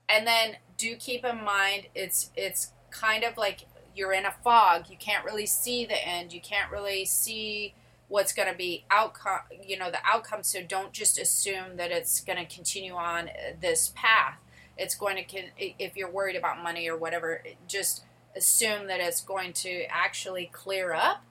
And 0.08 0.26
then 0.26 0.56
do 0.76 0.96
keep 0.96 1.24
in 1.24 1.44
mind 1.44 1.86
it's 1.94 2.30
it's 2.34 2.72
kind 2.90 3.22
of 3.22 3.36
like 3.36 3.66
you're 3.94 4.12
in 4.12 4.24
a 4.24 4.34
fog. 4.42 4.86
You 4.88 4.96
can't 4.96 5.24
really 5.24 5.46
see 5.46 5.84
the 5.84 6.06
end. 6.06 6.32
You 6.32 6.40
can't 6.40 6.70
really 6.70 7.04
see 7.04 7.74
what's 8.10 8.32
going 8.32 8.48
to 8.50 8.56
be 8.56 8.84
outcome 8.90 9.38
you 9.64 9.78
know 9.78 9.90
the 9.90 10.00
outcome. 10.04 10.42
So 10.42 10.62
don't 10.62 10.92
just 10.92 11.18
assume 11.18 11.76
that 11.76 11.90
it's 11.90 12.20
going 12.20 12.38
to 12.38 12.54
continue 12.54 12.94
on 12.94 13.28
uh, 13.28 13.52
this 13.58 13.92
path. 13.94 14.38
It's 14.76 14.94
going 14.94 15.24
to 15.24 15.38
if 15.56 15.96
you're 15.96 16.10
worried 16.10 16.36
about 16.36 16.62
money 16.62 16.88
or 16.88 16.96
whatever 16.96 17.42
just 17.66 18.02
assume 18.36 18.86
that 18.88 19.00
it's 19.00 19.20
going 19.20 19.52
to 19.52 19.84
actually 19.88 20.50
clear 20.52 20.92
up 20.92 21.24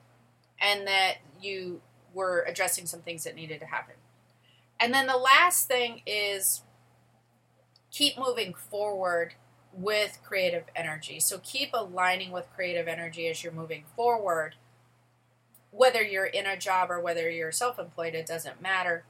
and 0.59 0.87
that 0.87 1.15
you 1.39 1.81
were 2.13 2.45
addressing 2.47 2.85
some 2.85 3.01
things 3.01 3.23
that 3.25 3.35
needed 3.35 3.59
to 3.59 3.65
happen. 3.65 3.95
And 4.79 4.93
then 4.93 5.07
the 5.07 5.17
last 5.17 5.67
thing 5.67 6.01
is 6.05 6.63
keep 7.91 8.17
moving 8.17 8.53
forward 8.53 9.33
with 9.73 10.19
creative 10.23 10.63
energy. 10.75 11.19
So 11.19 11.39
keep 11.43 11.69
aligning 11.73 12.31
with 12.31 12.47
creative 12.55 12.87
energy 12.87 13.27
as 13.27 13.43
you're 13.43 13.53
moving 13.53 13.83
forward 13.95 14.55
whether 15.71 16.01
you're 16.01 16.25
in 16.25 16.45
a 16.45 16.57
job 16.57 16.89
or 16.91 16.99
whether 16.99 17.29
you're 17.29 17.51
self 17.51 17.79
employed, 17.79 18.15
it 18.15 18.25
doesn't 18.25 18.61
matter. 18.61 19.05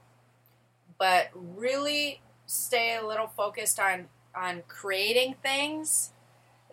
But 0.98 1.30
really 1.34 2.20
stay 2.46 2.96
a 2.96 3.06
little 3.06 3.28
focused 3.28 3.78
on, 3.78 4.06
on 4.34 4.62
creating 4.68 5.36
things 5.42 6.12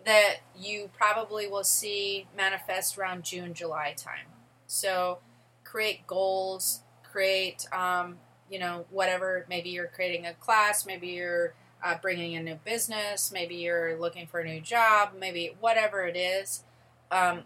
that 0.06 0.38
you 0.58 0.90
probably 0.98 1.48
will 1.48 1.64
see 1.64 2.28
manifest 2.36 2.98
around 2.98 3.24
June, 3.24 3.54
July 3.54 3.94
time. 3.96 4.28
So 4.66 5.20
create 5.64 6.08
goals, 6.08 6.82
create, 7.04 7.66
um, 7.74 8.18
you 8.50 8.58
know, 8.60 8.86
whatever. 8.90 9.46
Maybe 9.50 9.70
you're 9.70 9.88
creating 9.88 10.26
a 10.26 10.34
class, 10.34 10.86
maybe 10.86 11.08
you're 11.08 11.54
uh, 11.84 11.96
bringing 12.02 12.36
a 12.36 12.42
new 12.42 12.56
business, 12.64 13.32
maybe 13.32 13.56
you're 13.56 14.00
looking 14.00 14.28
for 14.28 14.40
a 14.40 14.46
new 14.46 14.62
job, 14.62 15.12
maybe 15.20 15.56
whatever 15.60 16.06
it 16.06 16.16
is. 16.16 16.64
Um, 17.12 17.44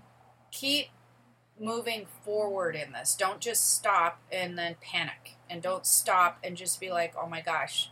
keep 0.52 0.88
moving 1.62 2.08
forward 2.26 2.76
in 2.76 2.92
this. 2.92 3.16
Don't 3.16 3.40
just 3.40 3.74
stop 3.74 4.20
and 4.32 4.58
then 4.58 4.76
panic. 4.82 5.36
And 5.50 5.62
don't 5.62 5.86
stop 5.86 6.40
and 6.44 6.58
just 6.58 6.80
be 6.80 6.90
like, 6.90 7.14
oh 7.22 7.28
my 7.28 7.42
gosh, 7.42 7.92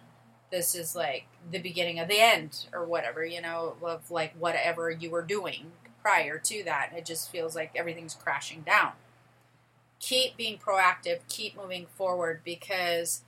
this 0.52 0.74
is 0.74 0.96
like 0.96 1.28
the 1.52 1.60
beginning 1.60 2.00
of 2.00 2.08
the 2.08 2.20
end 2.20 2.66
or 2.74 2.84
whatever, 2.86 3.24
you 3.24 3.42
know, 3.42 3.76
of 3.84 4.10
like 4.10 4.34
whatever 4.38 4.90
you 4.90 5.12
were 5.12 5.22
doing 5.22 5.72
prior 6.02 6.40
to 6.40 6.64
that. 6.64 6.92
It 6.96 7.06
just 7.06 7.32
feels 7.32 7.56
like 7.56 7.72
everything's 7.76 8.16
crashing 8.16 8.62
down. 8.62 8.94
Keep 10.00 10.38
being 10.38 10.58
proactive, 10.58 11.20
keep 11.28 11.56
moving 11.56 11.86
forward 11.96 12.42
because 12.44 13.22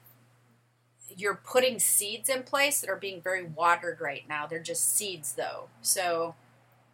you're 1.16 1.36
putting 1.36 1.78
seeds 1.78 2.30
in 2.30 2.44
place 2.44 2.80
that 2.82 2.90
are 2.90 2.96
being 2.96 3.22
very 3.22 3.44
watered 3.44 4.00
right 4.00 4.24
now. 4.28 4.48
They're 4.48 4.60
just 4.60 4.96
seeds 4.96 5.34
though. 5.34 5.68
So 5.82 6.36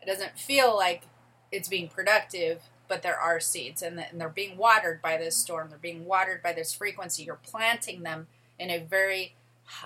it 0.02 0.08
doesn't 0.08 0.40
feel 0.40 0.76
like 0.76 1.04
it's 1.52 1.70
being 1.70 1.88
productive 1.88 2.64
but 2.88 3.02
there 3.02 3.20
are 3.20 3.40
seeds 3.40 3.82
and, 3.82 4.04
they're 4.14 4.30
being 4.30 4.58
watered 4.58 5.02
by 5.02 5.18
this 5.18 5.36
storm. 5.36 5.70
They're 5.70 5.78
being 5.78 6.06
watered 6.06 6.42
by 6.42 6.54
this 6.54 6.74
frequency. 6.74 7.24
You're 7.24 7.36
planting 7.36 8.04
them 8.04 8.28
in 8.60 8.70
a 8.70 8.80
very 8.80 9.36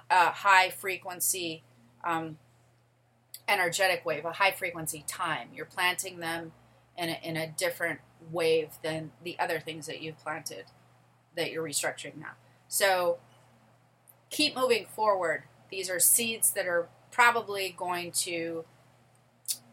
uh, 0.10 0.32
high 0.32 0.70
frequency 0.70 1.64
um, 2.04 2.38
energetic 3.48 4.06
wave, 4.06 4.26
a 4.26 4.34
high 4.34 4.52
frequency 4.52 5.04
time. 5.08 5.50
You're 5.54 5.66
planting 5.66 6.20
them 6.20 6.52
in 6.98 7.10
a, 7.10 7.20
in 7.24 7.38
a 7.38 7.48
different 7.48 8.00
wave 8.32 8.70
than 8.84 9.12
the 9.24 9.38
other 9.40 9.60
things 9.60 9.88
that 9.88 10.02
you've 10.02 10.18
planted 10.18 10.66
that 11.36 11.52
you're 11.52 11.64
restructuring 11.64 12.18
now. 12.18 12.34
So 12.68 13.18
keep 14.30 14.56
moving 14.56 14.86
forward. 14.86 15.44
These 15.70 15.90
are 15.90 16.00
seeds 16.00 16.52
that 16.52 16.68
are 16.68 16.90
probably 17.12 17.74
going 17.78 18.12
to 18.12 18.66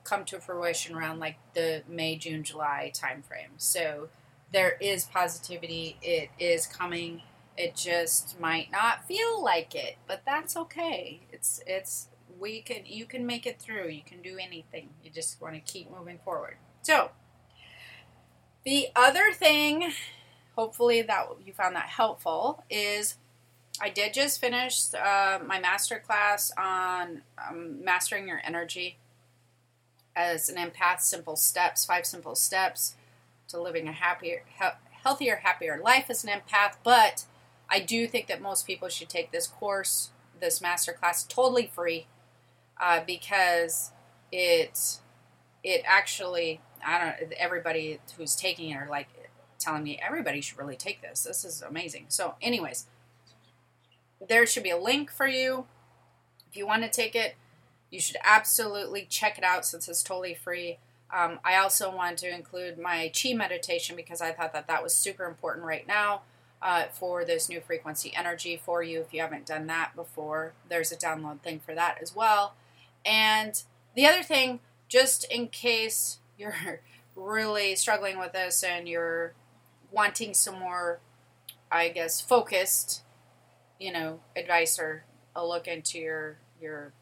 come 0.08 0.24
to 0.26 0.40
fruition 0.40 0.94
around 0.94 1.18
like 1.18 1.36
the 1.54 1.82
May, 1.88 2.16
June, 2.16 2.42
July 2.42 2.92
timeframe. 2.94 3.52
So 3.58 4.08
there 4.52 4.76
is 4.80 5.04
positivity. 5.04 5.98
It 6.02 6.30
is 6.38 6.66
coming. 6.66 7.22
It 7.56 7.76
just 7.76 8.38
might 8.40 8.70
not 8.70 9.06
feel 9.06 9.42
like 9.42 9.74
it, 9.74 9.96
but 10.06 10.22
that's 10.24 10.56
okay. 10.56 11.20
It's 11.32 11.60
it's 11.66 12.08
we 12.38 12.60
can 12.62 12.86
you 12.86 13.04
can 13.04 13.26
make 13.26 13.46
it 13.46 13.60
through. 13.60 13.88
You 13.88 14.02
can 14.04 14.22
do 14.22 14.38
anything. 14.38 14.90
You 15.02 15.10
just 15.10 15.40
want 15.40 15.54
to 15.54 15.60
keep 15.60 15.90
moving 15.90 16.18
forward. 16.24 16.56
So 16.82 17.10
the 18.64 18.88
other 18.94 19.32
thing, 19.32 19.92
hopefully 20.56 21.02
that 21.02 21.26
you 21.44 21.52
found 21.52 21.76
that 21.76 21.88
helpful, 21.88 22.64
is 22.70 23.16
I 23.80 23.90
did 23.90 24.14
just 24.14 24.40
finish 24.40 24.94
uh, 24.94 25.38
my 25.44 25.60
master 25.60 26.02
class 26.04 26.50
on 26.56 27.22
um, 27.38 27.84
mastering 27.84 28.26
your 28.26 28.40
energy 28.44 28.98
as 30.18 30.48
an 30.48 30.56
empath. 30.56 31.00
Simple 31.00 31.36
steps, 31.36 31.86
five 31.86 32.04
simple 32.04 32.34
steps 32.34 32.96
to 33.48 33.60
living 33.60 33.88
a 33.88 33.92
happier, 33.92 34.42
he- 34.60 34.90
healthier, 35.02 35.36
happier 35.36 35.80
life 35.82 36.06
as 36.10 36.24
an 36.24 36.30
empath. 36.30 36.74
But 36.82 37.24
I 37.70 37.80
do 37.80 38.06
think 38.06 38.26
that 38.26 38.42
most 38.42 38.66
people 38.66 38.88
should 38.88 39.08
take 39.08 39.30
this 39.30 39.46
course, 39.46 40.10
this 40.38 40.60
master 40.60 40.92
class, 40.92 41.24
totally 41.24 41.70
free, 41.72 42.06
uh, 42.80 43.00
because 43.06 43.92
it 44.32 44.98
it 45.64 45.82
actually 45.86 46.60
I 46.86 46.98
don't 46.98 47.32
everybody 47.32 48.00
who's 48.16 48.36
taking 48.36 48.70
it 48.70 48.76
are 48.76 48.88
like 48.88 49.08
telling 49.58 49.82
me 49.82 50.00
everybody 50.04 50.40
should 50.40 50.58
really 50.58 50.76
take 50.76 51.00
this. 51.02 51.22
This 51.22 51.44
is 51.44 51.62
amazing. 51.62 52.06
So, 52.08 52.34
anyways, 52.42 52.86
there 54.26 54.46
should 54.46 54.62
be 54.62 54.70
a 54.70 54.78
link 54.78 55.10
for 55.10 55.26
you 55.26 55.66
if 56.50 56.56
you 56.56 56.66
want 56.66 56.82
to 56.82 56.88
take 56.88 57.14
it. 57.14 57.36
You 57.90 58.00
should 58.00 58.16
absolutely 58.22 59.06
check 59.08 59.38
it 59.38 59.44
out 59.44 59.64
since 59.64 59.88
it's 59.88 60.02
totally 60.02 60.34
free. 60.34 60.78
Um, 61.14 61.38
I 61.44 61.56
also 61.56 61.94
want 61.94 62.18
to 62.18 62.32
include 62.32 62.78
my 62.78 63.10
chi 63.10 63.32
meditation 63.32 63.96
because 63.96 64.20
I 64.20 64.32
thought 64.32 64.52
that 64.52 64.66
that 64.66 64.82
was 64.82 64.94
super 64.94 65.24
important 65.24 65.64
right 65.64 65.86
now 65.86 66.22
uh, 66.60 66.84
for 66.92 67.24
this 67.24 67.48
new 67.48 67.60
frequency 67.60 68.12
energy 68.14 68.60
for 68.62 68.82
you. 68.82 69.00
If 69.00 69.14
you 69.14 69.20
haven't 69.20 69.46
done 69.46 69.66
that 69.68 69.96
before, 69.96 70.52
there's 70.68 70.92
a 70.92 70.96
download 70.96 71.40
thing 71.40 71.60
for 71.60 71.74
that 71.74 71.98
as 72.02 72.14
well. 72.14 72.54
And 73.04 73.62
the 73.94 74.06
other 74.06 74.22
thing, 74.22 74.60
just 74.88 75.24
in 75.30 75.48
case 75.48 76.18
you're 76.38 76.80
really 77.16 77.74
struggling 77.74 78.18
with 78.18 78.32
this 78.32 78.62
and 78.62 78.88
you're 78.88 79.32
wanting 79.90 80.34
some 80.34 80.58
more, 80.58 81.00
I 81.72 81.88
guess, 81.88 82.20
focused, 82.20 83.02
you 83.80 83.92
know, 83.92 84.20
advice 84.36 84.78
or 84.78 85.04
a 85.34 85.46
look 85.46 85.66
into 85.66 85.98
your 85.98 86.36
your 86.60 86.92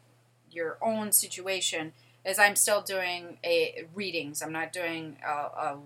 your 0.57 0.77
own 0.81 1.11
situation 1.11 1.93
is 2.25 2.39
I'm 2.39 2.55
still 2.55 2.81
doing 2.81 3.37
a 3.45 3.85
readings. 3.93 4.41
I'm 4.41 4.51
not 4.51 4.73
doing 4.73 5.17
a, 5.25 5.31
a, 5.31 5.77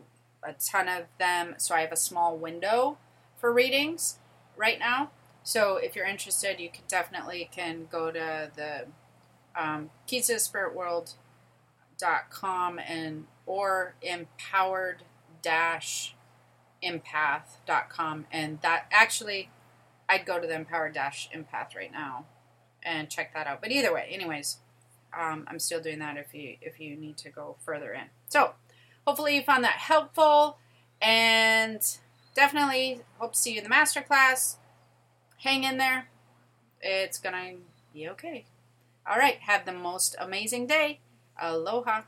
a, 0.43 0.53
ton 0.53 0.87
of 0.87 1.03
them, 1.19 1.55
so 1.57 1.75
I 1.75 1.81
have 1.81 1.91
a 1.91 1.97
small 1.97 2.35
window 2.37 2.97
for 3.37 3.53
readings 3.53 4.17
right 4.57 4.79
now. 4.79 5.11
So 5.43 5.77
if 5.77 5.95
you're 5.95 6.05
interested, 6.05 6.59
you 6.59 6.69
can 6.69 6.83
definitely 6.87 7.49
can 7.51 7.87
go 7.91 8.11
to 8.11 8.49
the 8.55 8.85
um, 9.55 9.89
keys 10.07 10.27
to 10.27 10.35
the 10.35 10.39
spirit 10.39 10.73
and 12.87 13.25
or 13.45 13.95
empowered 14.01 15.03
dash 15.43 16.15
empath.com 16.83 18.25
and 18.31 18.59
that 18.61 18.85
actually 18.91 19.49
I'd 20.09 20.25
go 20.25 20.39
to 20.39 20.47
the 20.47 20.55
empowered 20.55 20.93
dash 20.93 21.29
empath 21.35 21.75
right 21.75 21.91
now 21.91 22.25
and 22.83 23.09
check 23.09 23.33
that 23.33 23.47
out. 23.47 23.61
But 23.61 23.71
either 23.71 23.93
way, 23.93 24.07
anyways, 24.09 24.57
um, 25.17 25.45
I'm 25.47 25.59
still 25.59 25.81
doing 25.81 25.99
that 25.99 26.17
if 26.17 26.33
you 26.33 26.57
if 26.61 26.79
you 26.79 26.95
need 26.95 27.17
to 27.17 27.29
go 27.29 27.55
further 27.65 27.93
in. 27.93 28.05
So 28.29 28.53
hopefully 29.05 29.35
you 29.35 29.43
found 29.43 29.63
that 29.63 29.73
helpful 29.73 30.57
and 31.01 31.81
definitely 32.33 33.01
hope 33.17 33.33
to 33.33 33.37
see 33.37 33.53
you 33.53 33.57
in 33.57 33.63
the 33.63 33.69
masterclass. 33.69 34.55
Hang 35.39 35.63
in 35.63 35.77
there. 35.77 36.07
It's 36.81 37.19
gonna 37.19 37.55
be 37.93 38.07
okay. 38.09 38.45
All 39.09 39.17
right, 39.17 39.39
have 39.41 39.65
the 39.65 39.73
most 39.73 40.15
amazing 40.19 40.67
day. 40.67 40.99
Aloha. 41.39 42.03